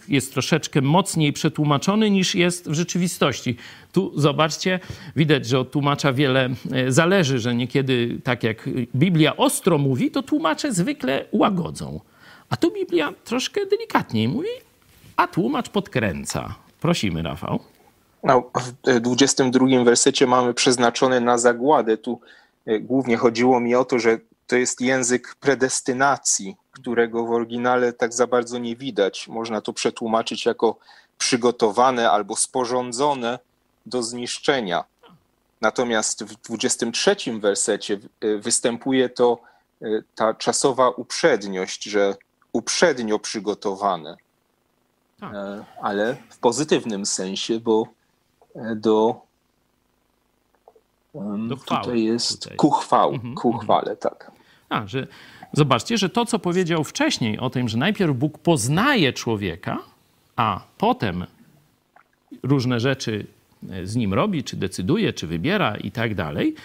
jest 0.08 0.34
troszeczkę 0.34 0.82
mocniej 0.82 1.34
przetłumaczony 1.34 2.10
niż 2.10 2.36
jest 2.36 2.70
w 2.70 2.74
rzeczywistości. 2.74 3.56
Tu 3.92 4.12
zobaczcie, 4.20 4.80
widać, 5.16 5.46
że 5.46 5.60
od 5.60 5.72
tłumacza 5.72 6.14
wiele 6.14 6.50
y, 6.88 6.92
zależy, 6.92 7.40
że 7.40 7.56
niekiedy, 7.56 8.20
tak 8.24 8.44
jak 8.44 8.70
Biblia 8.96 9.38
ostro 9.38 9.78
mówi, 9.78 10.12
to 10.12 10.24
tłumacze 10.24 10.74
zwykle 10.74 11.26
łagodzą. 11.32 12.00
A 12.50 12.58
tu 12.58 12.72
Biblia 12.72 13.14
troszkę 13.24 13.66
delikatniej 13.66 14.28
mówi, 14.28 14.50
a 15.16 15.28
tłumacz 15.28 15.70
podkręca. 15.70 16.56
Prosimy, 16.82 17.24
Rafał. 17.24 17.60
No, 18.24 18.52
w 18.86 19.00
22 19.00 19.84
wersecie 19.84 20.28
mamy 20.28 20.54
przeznaczone 20.54 21.20
na 21.20 21.38
zagładę. 21.38 21.98
Tu 21.98 22.20
y, 22.68 22.80
głównie 22.80 23.18
chodziło 23.18 23.60
mi 23.60 23.76
o 23.76 23.86
to, 23.86 24.00
że 24.00 24.20
to 24.50 24.56
jest 24.56 24.82
język 24.82 25.36
predestynacji, 25.36 26.56
którego 26.72 27.26
w 27.26 27.32
oryginale 27.32 27.94
tak 27.94 28.14
za 28.14 28.28
bardzo 28.28 28.58
nie 28.58 28.76
widać. 28.76 29.28
Można 29.28 29.62
to 29.62 29.74
przetłumaczyć 29.74 30.46
jako 30.46 30.76
przygotowane 31.18 32.12
albo 32.12 32.36
sporządzone 32.36 33.40
do 33.86 34.04
zniszczenia. 34.04 34.84
Natomiast 35.62 36.24
w 36.24 36.36
23 36.36 37.16
wersecie 37.40 38.00
y, 38.24 38.40
występuje 38.40 39.10
to 39.10 39.40
y, 39.82 40.04
ta 40.16 40.34
czasowa 40.34 40.90
uprzedniość, 40.90 41.84
że 41.84 42.16
uprzednio 42.54 43.20
przygotowane, 43.20 44.18
tak. 45.20 45.34
E, 45.34 45.66
ale 45.82 46.18
w 46.30 46.38
pozytywnym 46.38 47.06
sensie, 47.06 47.60
bo 47.60 47.88
e, 48.56 48.76
do, 48.76 49.22
do 51.48 51.56
chwały. 51.56 51.82
tutaj 51.82 52.04
jest 52.04 52.44
tutaj. 52.44 52.58
ku, 52.58 52.72
chwał, 52.72 53.14
mhm, 53.14 53.36
ku 53.36 53.48
mhm. 53.48 53.64
chwale, 53.64 53.96
tak. 53.96 54.39
A, 54.70 54.88
że 54.88 55.08
zobaczcie, 55.54 55.98
że 55.98 56.10
to, 56.10 56.26
co 56.26 56.40
powiedział 56.40 56.84
wcześniej 56.84 57.40
o 57.40 57.50
tym, 57.50 57.70
że 57.70 57.78
najpierw 57.78 58.18
Bóg 58.18 58.38
poznaje 58.38 59.14
człowieka, 59.14 59.78
a 60.36 60.62
potem 60.78 61.26
różne 62.44 62.80
rzeczy 62.80 63.26
e, 63.70 63.88
z 63.88 63.96
nim 63.96 64.14
robi, 64.14 64.44
czy 64.44 64.58
decyduje, 64.58 65.14
czy 65.14 65.28
wybiera 65.28 65.76
i 65.76 65.92
tak 65.92 66.16
dalej, 66.16 66.56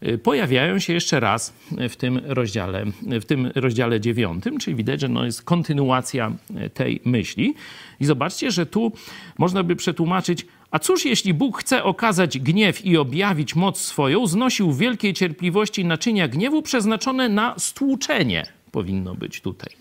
e, 0.00 0.18
pojawiają 0.18 0.78
się 0.78 0.92
jeszcze 0.92 1.20
raz 1.20 1.54
w 1.90 1.96
tym 1.96 2.20
rozdziale, 2.24 2.84
w 3.02 3.24
tym 3.24 3.50
rozdziale 3.54 4.00
dziewiątym, 4.00 4.58
czyli 4.58 4.76
widać, 4.76 5.00
że 5.00 5.08
no 5.08 5.24
jest 5.24 5.42
kontynuacja 5.42 6.32
e, 6.56 6.70
tej 6.70 7.00
myśli. 7.04 7.54
I 8.00 8.04
zobaczcie, 8.04 8.50
że 8.50 8.66
tu 8.66 8.92
można 9.38 9.62
by 9.62 9.76
przetłumaczyć, 9.76 10.46
a 10.72 10.78
cóż, 10.78 11.04
jeśli 11.04 11.34
Bóg 11.34 11.58
chce 11.58 11.84
okazać 11.84 12.38
gniew 12.38 12.86
i 12.86 12.96
objawić 12.96 13.54
moc 13.54 13.80
swoją, 13.80 14.26
znosił 14.26 14.72
wielkiej 14.72 15.14
cierpliwości 15.14 15.84
naczynia 15.84 16.28
gniewu 16.28 16.62
przeznaczone 16.62 17.28
na 17.28 17.54
stłuczenie, 17.58 18.46
powinno 18.70 19.14
być 19.14 19.40
tutaj, 19.40 19.72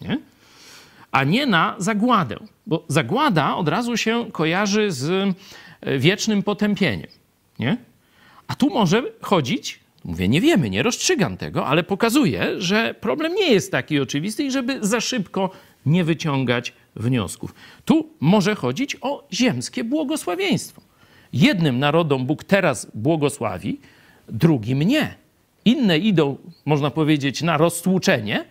nie? 0.00 0.18
a 1.12 1.24
nie 1.24 1.46
na 1.46 1.74
zagładę, 1.78 2.36
bo 2.66 2.84
zagłada 2.88 3.56
od 3.56 3.68
razu 3.68 3.96
się 3.96 4.30
kojarzy 4.32 4.92
z 4.92 5.34
e, 5.80 5.98
wiecznym 5.98 6.42
potępieniem. 6.42 7.08
Nie? 7.58 7.76
A 8.48 8.54
tu 8.54 8.70
może 8.70 9.02
chodzić, 9.20 9.80
mówię, 10.04 10.28
nie 10.28 10.40
wiemy, 10.40 10.70
nie 10.70 10.82
rozstrzygam 10.82 11.36
tego, 11.36 11.66
ale 11.66 11.82
pokazuje, 11.82 12.60
że 12.60 12.94
problem 13.00 13.34
nie 13.34 13.52
jest 13.52 13.72
taki 13.72 14.00
oczywisty 14.00 14.44
i 14.44 14.50
żeby 14.50 14.78
za 14.80 15.00
szybko 15.00 15.50
nie 15.86 16.04
wyciągać 16.04 16.72
wniosków. 16.98 17.54
Tu 17.84 18.08
może 18.20 18.54
chodzić 18.54 18.96
o 19.00 19.28
ziemskie 19.32 19.84
błogosławieństwo. 19.84 20.82
Jednym 21.32 21.78
narodom 21.78 22.26
Bóg 22.26 22.44
teraz 22.44 22.90
błogosławi, 22.94 23.80
drugim 24.28 24.82
nie. 24.82 25.14
Inne 25.64 25.98
idą, 25.98 26.36
można 26.64 26.90
powiedzieć, 26.90 27.42
na 27.42 27.56
roztłuczenie, 27.56 28.44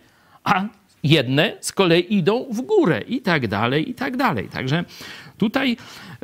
a 0.44 0.64
jedne 1.02 1.56
z 1.60 1.72
kolei 1.72 2.14
idą 2.14 2.46
w 2.52 2.60
górę 2.60 3.00
i 3.00 3.20
tak 3.20 3.48
dalej, 3.48 3.90
i 3.90 3.94
tak 3.94 4.16
dalej. 4.16 4.48
Także 4.48 4.84
tutaj 5.38 5.76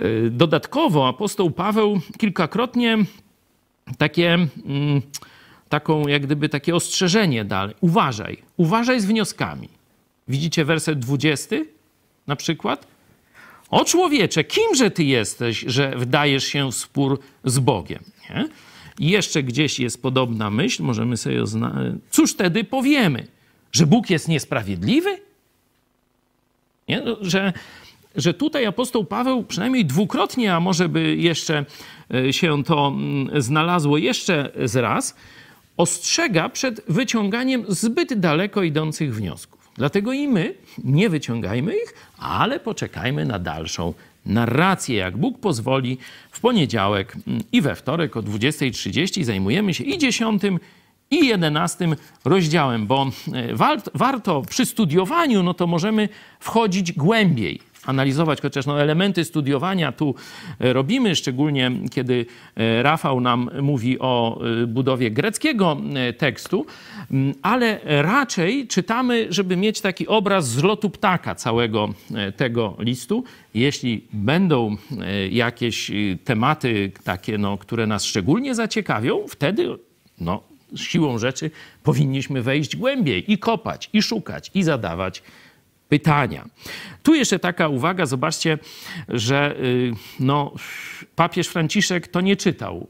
y, 0.03 0.31
dodatkowo 0.31 1.09
apostoł 1.09 1.51
Paweł 1.51 2.01
kilkakrotnie 2.19 2.99
takie, 3.99 4.35
mm, 4.35 5.03
taką 5.69 6.09
jak 6.09 6.23
gdyby 6.23 6.49
takie 6.49 6.75
ostrzeżenie 6.75 7.45
dalej. 7.45 7.75
Uważaj, 7.81 8.37
uważaj 8.57 9.01
z 9.01 9.07
wnioskami. 9.07 9.69
Widzicie 10.29 10.65
werset 10.65 10.99
20? 10.99 11.57
Na 12.27 12.37
przykład? 12.37 12.87
O 13.71 13.85
człowiecze, 13.85 14.45
kimże 14.45 14.91
ty 14.91 15.05
jesteś, 15.05 15.65
że 15.67 15.97
wdajesz 15.97 16.45
się 16.45 16.73
w 16.73 16.75
spór 16.75 17.21
z 17.45 17.59
Bogiem? 17.59 18.05
Nie? 18.31 18.49
I 18.99 19.11
jeszcze 19.11 19.43
gdzieś 19.43 19.81
jest 19.81 20.03
podobna 20.03 20.51
myśl, 20.51 20.83
możemy 20.83 21.17
sobie 21.17 21.43
oznać. 21.43 21.73
Cóż 22.11 22.33
wtedy 22.33 22.65
powiemy? 22.65 23.27
Że 23.73 23.87
Bóg 23.87 24.11
jest 24.11 24.29
niesprawiedliwy? 24.29 25.19
Nie? 26.89 27.01
No, 27.01 27.17
że, 27.21 27.53
że 28.17 28.35
tutaj 28.35 28.67
apostoł 28.67 29.05
Paweł 29.05 29.45
przynajmniej 29.45 29.85
dwukrotnie, 29.85 30.55
a 30.55 30.61
może 30.61 30.89
by 30.89 31.17
jeszcze 31.17 31.65
e, 32.15 32.33
się 32.33 32.65
to 32.65 32.89
mm, 32.89 33.43
znalazło 33.43 33.99
jeszcze 33.99 34.51
z 34.65 34.77
raz, 34.77 35.17
ostrzega 35.77 36.49
przed 36.49 36.83
wyciąganiem 36.89 37.65
zbyt 37.69 38.15
daleko 38.21 38.63
idących 38.63 39.15
wniosków. 39.15 39.54
Dlatego 39.75 40.13
i 40.13 40.29
my 40.29 40.55
nie 40.85 41.09
wyciągajmy 41.09 41.77
ich, 41.77 41.95
ale 42.19 42.61
poczekajmy 42.61 43.25
na 43.25 43.39
dalszą 43.39 43.95
narrację. 44.27 44.97
Jak 44.97 45.17
Bóg 45.17 45.39
pozwoli, 45.39 45.99
w 46.31 46.41
poniedziałek 46.41 47.17
i 47.53 47.61
we 47.61 47.75
wtorek 47.75 48.17
o 48.17 48.23
20.30 48.23 49.25
zajmujemy 49.25 49.75
się 49.75 49.85
i 49.85 49.99
10 49.99 50.43
i 51.11 51.27
11 51.27 51.89
rozdziałem, 52.25 52.87
bo 52.87 53.11
e, 53.33 53.55
warto 53.95 54.43
przy 54.43 54.67
studiowaniu, 54.67 55.43
no 55.43 55.55
to 55.55 55.67
możemy 55.67 56.09
wchodzić 56.41 56.93
głębiej 56.93 57.61
analizować, 57.87 58.41
chociaż 58.41 58.67
no 58.67 58.81
elementy 58.81 59.25
studiowania 59.25 59.93
tu 59.93 60.15
e, 60.61 60.73
robimy, 60.73 61.15
szczególnie 61.15 61.71
kiedy 61.91 62.27
e, 62.57 62.83
Rafał 62.83 63.21
nam 63.21 63.51
mówi 63.63 63.99
o 63.99 64.41
e, 64.63 64.67
budowie 64.67 65.11
greckiego 65.11 65.77
tekstu, 66.19 66.67
ale 67.43 67.81
raczej 67.85 68.67
czytamy, 68.69 69.27
żeby 69.31 69.57
mieć 69.57 69.81
taki 69.81 70.07
obraz 70.07 70.49
z 70.49 70.63
lotu 70.63 70.91
ptaka 70.91 71.35
całego 71.35 71.95
tego 72.37 72.77
listu. 72.79 73.25
Jeśli 73.55 74.05
będą 74.13 74.77
jakieś 75.31 75.91
tematy 76.25 76.93
takie, 77.05 77.39
no, 77.39 77.59
które 77.59 77.87
nas 77.87 78.05
szczególnie 78.05 78.55
zaciekawią, 78.55 79.25
wtedy 79.29 79.69
no, 80.21 80.43
siłą 80.77 81.19
rzeczy 81.19 81.51
powinniśmy 81.83 82.43
wejść 82.43 82.77
głębiej 82.77 83.33
i 83.33 83.39
kopać, 83.39 83.91
i 83.93 84.03
szukać, 84.03 84.51
i 84.55 84.63
zadawać 84.63 85.23
pytania. 85.89 86.49
Tu 87.03 87.15
jeszcze 87.15 87.39
taka 87.39 87.69
uwaga, 87.69 88.07
zobaczcie, 88.07 88.59
że 89.09 89.57
y, 89.61 89.93
no, 90.21 90.55
papież 91.17 91.49
Franciszek 91.49 92.09
to 92.09 92.21
nie 92.21 92.37
czytał, 92.37 92.87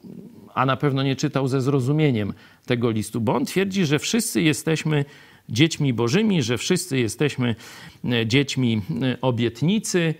a 0.54 0.66
na 0.66 0.76
pewno 0.76 1.02
nie 1.02 1.16
czytał 1.16 1.48
ze 1.48 1.60
zrozumieniem 1.60 2.32
tego 2.66 2.90
listu, 2.90 3.20
bo 3.20 3.34
on 3.34 3.44
twierdzi, 3.44 3.86
że 3.86 3.98
wszyscy 3.98 4.42
jesteśmy 4.42 5.04
dziećmi 5.48 5.92
bożymi, 5.92 6.42
że 6.42 6.58
wszyscy 6.58 6.98
jesteśmy 6.98 7.54
y, 8.04 8.26
dziećmi 8.26 8.82
y, 9.14 9.20
obietnicy, 9.20 10.14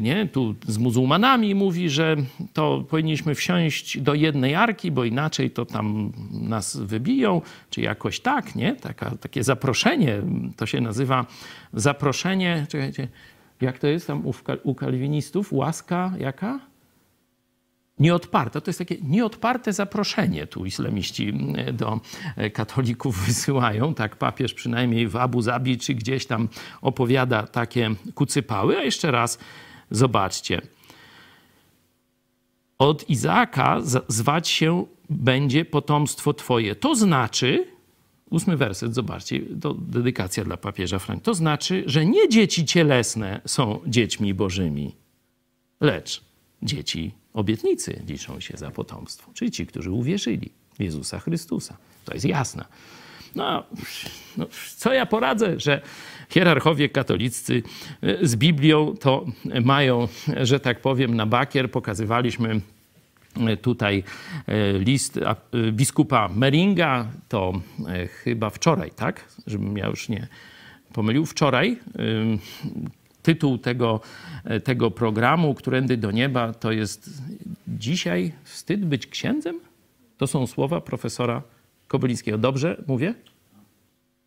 nie? 0.00 0.26
Tu 0.26 0.54
z 0.66 0.78
muzułmanami 0.78 1.54
mówi, 1.54 1.90
że 1.90 2.16
to 2.52 2.84
powinniśmy 2.90 3.34
wsiąść 3.34 4.00
do 4.00 4.14
jednej 4.14 4.54
arki, 4.54 4.90
bo 4.90 5.04
inaczej 5.04 5.50
to 5.50 5.66
tam 5.66 6.12
nas 6.30 6.76
wybiją, 6.76 7.42
czy 7.70 7.80
jakoś 7.80 8.20
tak, 8.20 8.54
nie? 8.54 8.76
Taka, 8.76 9.10
takie 9.10 9.44
zaproszenie, 9.44 10.22
to 10.56 10.66
się 10.66 10.80
nazywa 10.80 11.26
zaproszenie, 11.72 12.66
czekajcie, 12.68 13.08
jak 13.60 13.78
to 13.78 13.86
jest 13.86 14.06
tam 14.06 14.26
u, 14.26 14.34
u 14.62 14.74
kalwinistów? 14.74 15.52
Łaska 15.52 16.12
jaka? 16.18 16.60
Nieodparte. 17.98 18.60
To 18.60 18.68
jest 18.68 18.78
takie 18.78 18.96
nieodparte 19.02 19.72
zaproszenie 19.72 20.46
tu 20.46 20.66
islamiści 20.66 21.28
mm, 21.28 21.76
do 21.76 22.00
e, 22.36 22.50
katolików 22.50 23.18
wysyłają. 23.26 23.94
Tak 23.94 24.16
papież 24.16 24.54
przynajmniej 24.54 25.08
w 25.08 25.16
Abu 25.16 25.42
Zabi 25.42 25.78
czy 25.78 25.94
gdzieś 25.94 26.26
tam 26.26 26.48
opowiada 26.82 27.42
takie 27.42 27.94
kucypały. 28.14 28.78
A 28.78 28.82
jeszcze 28.82 29.10
raz 29.10 29.38
zobaczcie. 29.90 30.60
Od 32.78 33.10
Izaaka 33.10 33.80
zwać 34.08 34.48
się 34.48 34.86
będzie 35.10 35.64
potomstwo 35.64 36.34
twoje. 36.34 36.74
To 36.74 36.94
znaczy, 36.94 37.66
ósmy 38.30 38.56
werset, 38.56 38.94
zobaczcie, 38.94 39.40
to 39.60 39.74
dedykacja 39.74 40.44
dla 40.44 40.56
papieża 40.56 40.98
Frank. 40.98 41.22
To 41.22 41.34
znaczy, 41.34 41.82
że 41.86 42.06
nie 42.06 42.28
dzieci 42.28 42.64
cielesne 42.64 43.40
są 43.46 43.80
dziećmi 43.86 44.34
bożymi, 44.34 44.94
lecz 45.80 46.24
dzieci 46.62 47.23
obietnicy 47.34 48.02
liczą 48.08 48.40
się 48.40 48.56
za 48.56 48.70
potomstwo, 48.70 49.30
czyli 49.34 49.50
ci, 49.50 49.66
którzy 49.66 49.90
uwierzyli 49.90 50.50
w 50.78 50.82
Jezusa 50.82 51.18
Chrystusa. 51.18 51.76
To 52.04 52.14
jest 52.14 52.26
jasne. 52.26 52.64
No, 53.34 53.64
no, 54.36 54.46
co 54.76 54.92
ja 54.92 55.06
poradzę, 55.06 55.60
że 55.60 55.80
hierarchowie 56.28 56.88
katoliccy 56.88 57.62
e, 58.02 58.26
z 58.26 58.36
Biblią 58.36 58.94
to 59.00 59.26
mają, 59.64 60.08
że 60.42 60.60
tak 60.60 60.80
powiem, 60.80 61.16
na 61.16 61.26
bakier. 61.26 61.70
Pokazywaliśmy 61.70 62.60
e, 63.36 63.56
tutaj 63.56 64.04
e, 64.46 64.72
list 64.78 65.20
biskupa 65.72 66.28
Meringa, 66.28 67.08
to 67.28 67.52
chyba 68.24 68.50
wczoraj, 68.50 68.90
tak? 68.90 69.24
Żebym 69.46 69.76
ja 69.76 69.86
już 69.86 70.08
nie 70.08 70.28
pomylił. 70.92 71.26
Wczoraj 71.26 71.78
tytuł 73.24 73.58
tego, 73.58 74.00
tego 74.64 74.90
programu, 74.90 75.54
Którędy 75.54 75.96
do 75.96 76.10
nieba, 76.10 76.52
to 76.52 76.72
jest 76.72 77.10
dzisiaj 77.68 78.32
wstyd 78.44 78.84
być 78.84 79.06
księdzem? 79.06 79.60
To 80.16 80.26
są 80.26 80.46
słowa 80.46 80.80
profesora 80.80 81.42
Kobylińskiego. 81.88 82.38
Dobrze 82.38 82.84
mówię? 82.86 83.14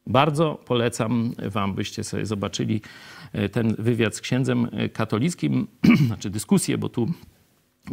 Bardzo 0.07 0.59
polecam 0.65 1.33
Wam, 1.49 1.73
byście 1.73 2.03
sobie 2.03 2.25
zobaczyli 2.25 2.81
e, 3.33 3.49
ten 3.49 3.75
wywiad 3.79 4.15
z 4.15 4.21
księdzem 4.21 4.67
e, 4.71 4.89
katolickim, 4.89 5.67
znaczy 6.07 6.29
dyskusję, 6.29 6.77
bo 6.77 6.89
tu 6.89 7.11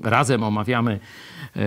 razem 0.03 0.43
omawiamy 0.43 1.01
e, 1.57 1.61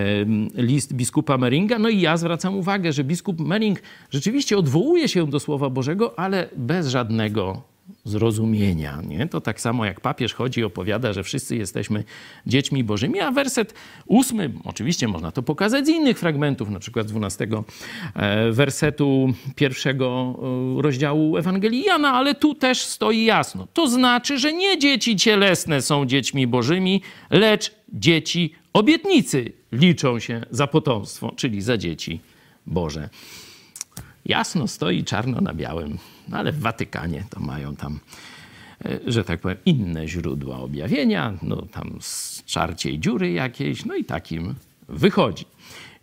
list 0.54 0.94
biskupa 0.94 1.38
Meringa. 1.38 1.80
No 1.80 1.90
i 1.90 2.02
ja 2.02 2.18
zwracam 2.18 2.56
uwagę, 2.56 2.94
że 2.94 3.04
biskup 3.04 3.40
Mering 3.40 3.80
rzeczywiście 4.10 4.58
odwołuje 4.58 5.08
się 5.08 5.28
do 5.28 5.40
Słowa 5.40 5.70
Bożego, 5.70 6.20
ale 6.20 6.50
bez 6.58 6.88
żadnego 6.88 7.62
zrozumienia. 8.04 9.02
Nie? 9.08 9.28
To 9.28 9.42
tak 9.42 9.62
samo 9.62 9.86
jak 9.86 10.02
papież 10.02 10.34
chodzi 10.34 10.64
opowiada, 10.64 11.14
że 11.14 11.24
wszyscy 11.24 11.56
jesteśmy 11.56 12.04
dziećmi 12.46 12.84
bożymi, 12.84 13.20
a 13.20 13.32
werset 13.32 13.74
ósmy, 14.06 14.52
oczywiście 14.64 15.08
można 15.08 15.32
to 15.32 15.44
pokazać 15.44 15.86
z 15.86 15.90
innych 15.90 16.20
fragmentów, 16.20 16.70
na 16.70 16.80
przykład 16.80 17.08
dwunastego 17.08 17.64
e, 18.16 18.52
wersetu 18.52 19.34
pierwszego 19.56 20.40
e, 20.78 20.82
rozdziału 20.82 21.38
Ewangelii 21.38 21.84
Jana, 21.84 22.14
ale 22.14 22.36
tu 22.36 22.56
też 22.56 22.82
stoi 22.82 23.26
jasno. 23.26 23.68
To 23.74 23.88
znaczy, 23.88 24.40
że 24.40 24.54
nie 24.54 24.80
dzieci 24.80 25.16
cielesne 25.16 25.82
są 25.82 26.06
dziećmi 26.06 26.48
bożymi, 26.48 27.02
lecz 27.30 27.76
dzieci 27.94 28.54
obietnicy 28.74 29.52
liczą 29.72 30.20
się 30.20 30.42
za 30.52 30.68
potomstwo, 30.68 31.34
czyli 31.36 31.62
za 31.62 31.78
dzieci 31.78 32.20
Boże 32.66 33.10
jasno 34.28 34.68
stoi 34.68 35.04
czarno 35.04 35.42
na 35.42 35.54
białym, 35.54 35.98
no 36.28 36.38
ale 36.38 36.52
w 36.52 36.60
Watykanie 36.60 37.24
to 37.30 37.40
mają 37.40 37.76
tam, 37.76 38.00
e, 38.86 39.00
że 39.08 39.24
tak 39.24 39.40
powiem, 39.40 39.58
inne 39.66 40.08
źródła 40.08 40.58
objawienia, 40.58 41.34
no 41.42 41.62
tam 41.62 41.98
z 42.00 42.44
czarciej 42.46 43.00
dziury 43.00 43.32
jakiejś, 43.32 43.86
no 43.86 43.96
i 43.96 44.06
takim 44.06 44.56
wychodzi. 44.90 45.46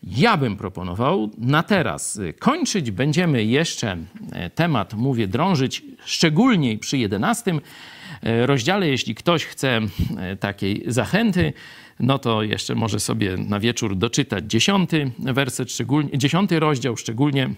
Ja 0.03 0.37
bym 0.37 0.57
proponował 0.57 1.31
na 1.39 1.63
teraz 1.63 2.21
kończyć. 2.39 2.91
Będziemy 2.91 3.45
jeszcze 3.45 3.97
e, 4.33 4.51
temat, 4.51 4.95
mówię, 4.95 5.29
drążyć, 5.29 5.83
szczególnie 6.05 6.79
przy 6.79 6.99
11 6.99 7.53
e, 8.23 8.47
rozdziale. 8.47 8.89
Jeśli 8.89 9.15
ktoś 9.15 9.45
chce 9.45 9.81
takiej 10.41 10.85
zachęty, 10.87 11.53
no 12.01 12.19
to 12.19 12.43
jeszcze 12.43 12.75
może 12.75 13.01
sobie 13.01 13.37
na 13.37 13.61
wieczór 13.61 13.97
doczytać 13.97 14.45
dziesiąty 14.47 15.11
werset, 15.19 15.73
szczególnie, 15.73 16.19
dziesiąty 16.19 16.61
rozdział, 16.61 16.97
szczególnie 16.97 17.51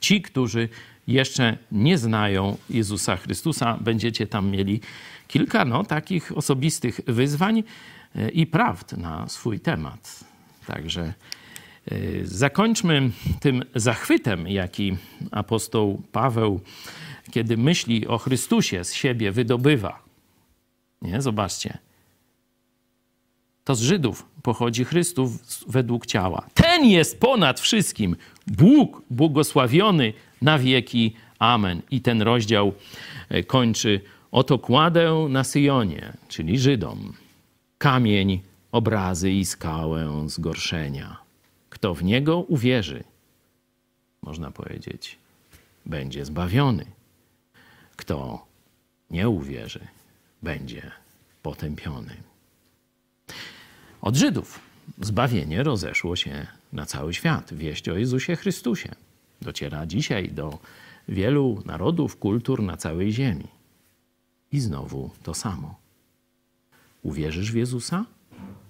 Ci, 0.00 0.22
którzy 0.22 0.68
jeszcze 1.06 1.58
nie 1.72 1.98
znają 1.98 2.56
Jezusa 2.70 3.16
Chrystusa, 3.16 3.78
będziecie 3.80 4.26
tam 4.26 4.50
mieli 4.50 4.80
kilka 5.28 5.64
no, 5.64 5.84
takich 5.84 6.36
osobistych 6.36 7.00
wyzwań 7.06 7.62
e, 8.14 8.28
i 8.28 8.46
prawd 8.46 8.96
na 8.96 9.28
swój 9.28 9.60
temat. 9.60 10.24
Także 10.66 11.02
e, 11.02 11.96
zakończmy 12.22 13.10
tym 13.40 13.64
zachwytem, 13.74 14.48
jaki 14.48 14.96
apostoł 15.30 16.02
Paweł, 16.12 16.60
kiedy 17.30 17.56
myśli 17.56 18.06
o 18.06 18.18
Chrystusie, 18.18 18.84
z 18.84 18.94
siebie 18.94 19.32
wydobywa. 19.32 20.02
Nie, 21.02 21.22
zobaczcie. 21.22 21.78
To 23.68 23.74
z 23.74 23.80
Żydów 23.80 24.26
pochodzi 24.42 24.84
Chrystus 24.84 25.64
według 25.66 26.06
ciała. 26.06 26.46
Ten 26.54 26.84
jest 26.84 27.20
ponad 27.20 27.60
wszystkim. 27.60 28.16
Bóg 28.46 29.02
błogosławiony 29.10 30.12
na 30.42 30.58
wieki. 30.58 31.14
Amen. 31.38 31.82
I 31.90 32.00
ten 32.00 32.22
rozdział 32.22 32.72
e, 33.28 33.42
kończy. 33.42 34.00
Oto 34.32 34.58
kładę 34.58 35.26
na 35.28 35.44
Syjonie, 35.44 36.12
czyli 36.28 36.58
Żydom, 36.58 37.12
kamień, 37.78 38.40
obrazy 38.72 39.30
i 39.30 39.44
skałę 39.44 40.24
zgorszenia. 40.26 41.16
Kto 41.70 41.94
w 41.94 42.04
niego 42.04 42.38
uwierzy, 42.38 43.04
można 44.22 44.50
powiedzieć, 44.50 45.18
będzie 45.86 46.24
zbawiony. 46.24 46.84
Kto 47.96 48.46
nie 49.10 49.28
uwierzy, 49.28 49.80
będzie 50.42 50.90
potępiony. 51.42 52.27
Od 54.02 54.16
Żydów 54.16 54.60
zbawienie 55.00 55.62
rozeszło 55.62 56.16
się 56.16 56.46
na 56.72 56.86
cały 56.86 57.14
świat. 57.14 57.54
Wieść 57.54 57.88
o 57.88 57.96
Jezusie 57.96 58.36
Chrystusie 58.36 58.94
dociera 59.42 59.86
dzisiaj 59.86 60.28
do 60.28 60.58
wielu 61.08 61.62
narodów, 61.64 62.16
kultur 62.16 62.62
na 62.62 62.76
całej 62.76 63.12
ziemi. 63.12 63.48
I 64.52 64.60
znowu 64.60 65.10
to 65.22 65.34
samo. 65.34 65.74
Uwierzysz 67.02 67.52
w 67.52 67.56
Jezusa? 67.56 68.04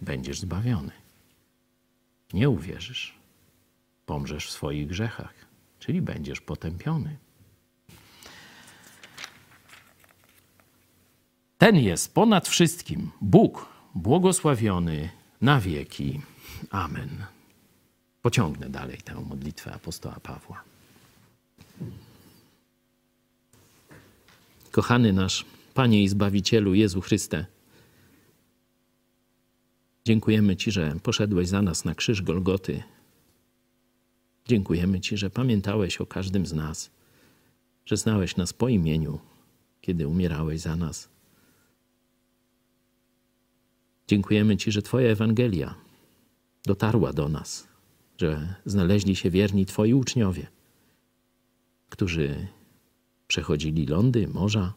Będziesz 0.01 0.41
zbawiony. 0.41 0.93
Nie 2.33 2.51
uwierzysz? 2.51 3.15
Pomrzesz 4.07 4.47
w 4.47 4.51
swoich 4.51 4.87
grzechach, 4.87 5.35
czyli 5.79 6.03
będziesz 6.03 6.41
potępiony. 6.41 7.17
Ten 11.59 11.77
jest 11.77 12.15
ponad 12.15 12.49
wszystkim 12.49 13.11
Bóg 13.21 13.78
błogosławiony 13.95 15.11
na 15.41 15.61
wieki. 15.61 16.21
Amen. 16.71 17.09
Pociągnę 18.23 18.71
dalej 18.71 18.99
tę 18.99 19.15
modlitwę 19.15 19.73
apostoła 19.73 20.21
Pawła. 20.23 20.65
Kochany 24.71 25.13
nasz 25.13 25.45
Panie 25.75 26.03
i 26.03 26.09
Zbawicielu 26.09 26.75
Jezu 26.75 27.01
Chryste, 27.01 27.47
dziękujemy 30.05 30.57
Ci, 30.57 30.71
że 30.71 30.97
poszedłeś 31.03 31.49
za 31.49 31.63
nas 31.63 31.85
na 31.85 31.95
krzyż 31.95 32.23
Golgoty. 32.23 32.83
Dziękujemy 34.47 35.01
Ci, 35.01 35.17
że 35.17 35.31
pamiętałeś 35.31 36.01
o 36.01 36.07
każdym 36.07 36.47
z 36.47 36.53
nas, 36.53 36.91
że 37.87 37.97
znałeś 37.97 38.37
nas 38.37 38.53
po 38.53 38.69
imieniu, 38.69 39.19
kiedy 39.81 40.09
umierałeś 40.09 40.61
za 40.61 40.77
nas. 40.77 41.09
Dziękujemy 44.09 44.57
Ci, 44.57 44.73
że 44.73 44.83
Twoja 44.83 45.11
Ewangelia 45.11 45.75
dotarła 46.67 47.13
do 47.13 47.29
nas, 47.29 47.69
że 48.19 48.55
znaleźli 48.65 49.17
się 49.17 49.31
wierni 49.31 49.67
Twoi 49.67 49.95
uczniowie, 49.95 50.47
którzy 51.89 52.47
przechodzili 53.27 53.87
lądy, 53.87 54.29
morza, 54.29 54.75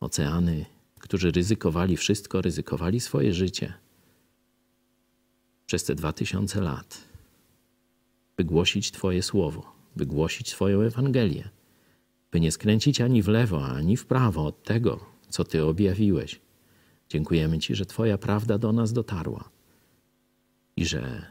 oceany, 0.00 0.66
którzy 0.98 1.30
ryzykowali 1.30 1.96
wszystko, 1.96 2.40
ryzykowali 2.40 3.00
swoje 3.00 3.34
życie 3.34 3.74
przez 5.66 5.84
te 5.84 5.94
dwa 5.94 6.12
tysiące 6.12 6.60
lat, 6.60 7.04
by 8.36 8.44
głosić 8.44 8.90
Twoje 8.90 9.22
słowo, 9.22 9.72
by 9.96 10.06
głosić 10.06 10.50
Twoją 10.50 10.80
Ewangelię, 10.80 11.48
by 12.30 12.40
nie 12.40 12.52
skręcić 12.52 13.00
ani 13.00 13.22
w 13.22 13.28
lewo, 13.28 13.66
ani 13.66 13.96
w 13.96 14.06
prawo 14.06 14.46
od 14.46 14.62
tego, 14.62 15.00
co 15.28 15.44
Ty 15.44 15.64
objawiłeś. 15.64 16.47
Dziękujemy 17.08 17.58
Ci, 17.58 17.74
że 17.74 17.86
Twoja 17.86 18.18
prawda 18.18 18.58
do 18.58 18.72
nas 18.72 18.92
dotarła 18.92 19.50
i 20.76 20.86
że 20.86 21.26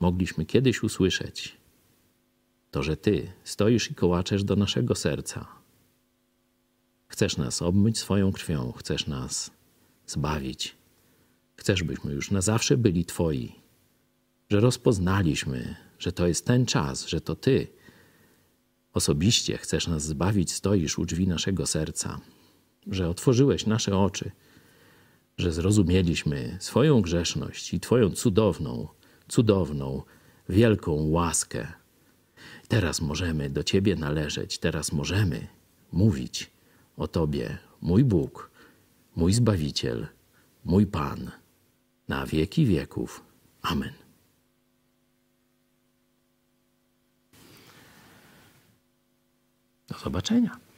mogliśmy 0.00 0.44
kiedyś 0.46 0.82
usłyszeć 0.82 1.56
to, 2.70 2.82
że 2.82 2.96
Ty 2.96 3.32
stoisz 3.44 3.90
i 3.90 3.94
kołaczesz 3.94 4.44
do 4.44 4.56
naszego 4.56 4.94
serca. 4.94 5.46
Chcesz 7.08 7.36
nas 7.36 7.62
obmyć 7.62 7.98
swoją 7.98 8.32
krwią, 8.32 8.72
chcesz 8.72 9.06
nas 9.06 9.50
zbawić. 10.06 10.76
Chcesz, 11.56 11.82
byśmy 11.82 12.12
już 12.12 12.30
na 12.30 12.40
zawsze 12.40 12.76
byli 12.76 13.04
Twoi, 13.04 13.52
że 14.50 14.60
rozpoznaliśmy, 14.60 15.76
że 15.98 16.12
to 16.12 16.26
jest 16.26 16.46
ten 16.46 16.66
czas, 16.66 17.06
że 17.06 17.20
to 17.20 17.36
Ty 17.36 17.66
osobiście 18.92 19.58
chcesz 19.58 19.86
nas 19.86 20.04
zbawić, 20.04 20.52
stoisz 20.52 20.98
u 20.98 21.04
drzwi 21.04 21.28
naszego 21.28 21.66
serca, 21.66 22.20
że 22.86 23.08
otworzyłeś 23.08 23.66
nasze 23.66 23.98
oczy, 23.98 24.30
że 25.40 25.52
zrozumieliśmy 25.52 26.56
swoją 26.60 27.00
grzeszność 27.00 27.74
i 27.74 27.80
Twoją 27.80 28.10
cudowną, 28.10 28.88
cudowną, 29.28 30.02
wielką 30.48 30.92
łaskę. 30.92 31.66
Teraz 32.68 33.00
możemy 33.00 33.50
do 33.50 33.62
Ciebie 33.64 33.96
należeć, 33.96 34.58
teraz 34.58 34.92
możemy 34.92 35.46
mówić 35.92 36.50
o 36.96 37.08
Tobie, 37.08 37.58
mój 37.80 38.04
Bóg, 38.04 38.50
mój 39.16 39.32
Zbawiciel, 39.32 40.06
mój 40.64 40.86
Pan, 40.86 41.30
na 42.08 42.26
wieki 42.26 42.66
wieków. 42.66 43.22
Amen. 43.62 43.92
Do 49.88 49.98
zobaczenia. 49.98 50.69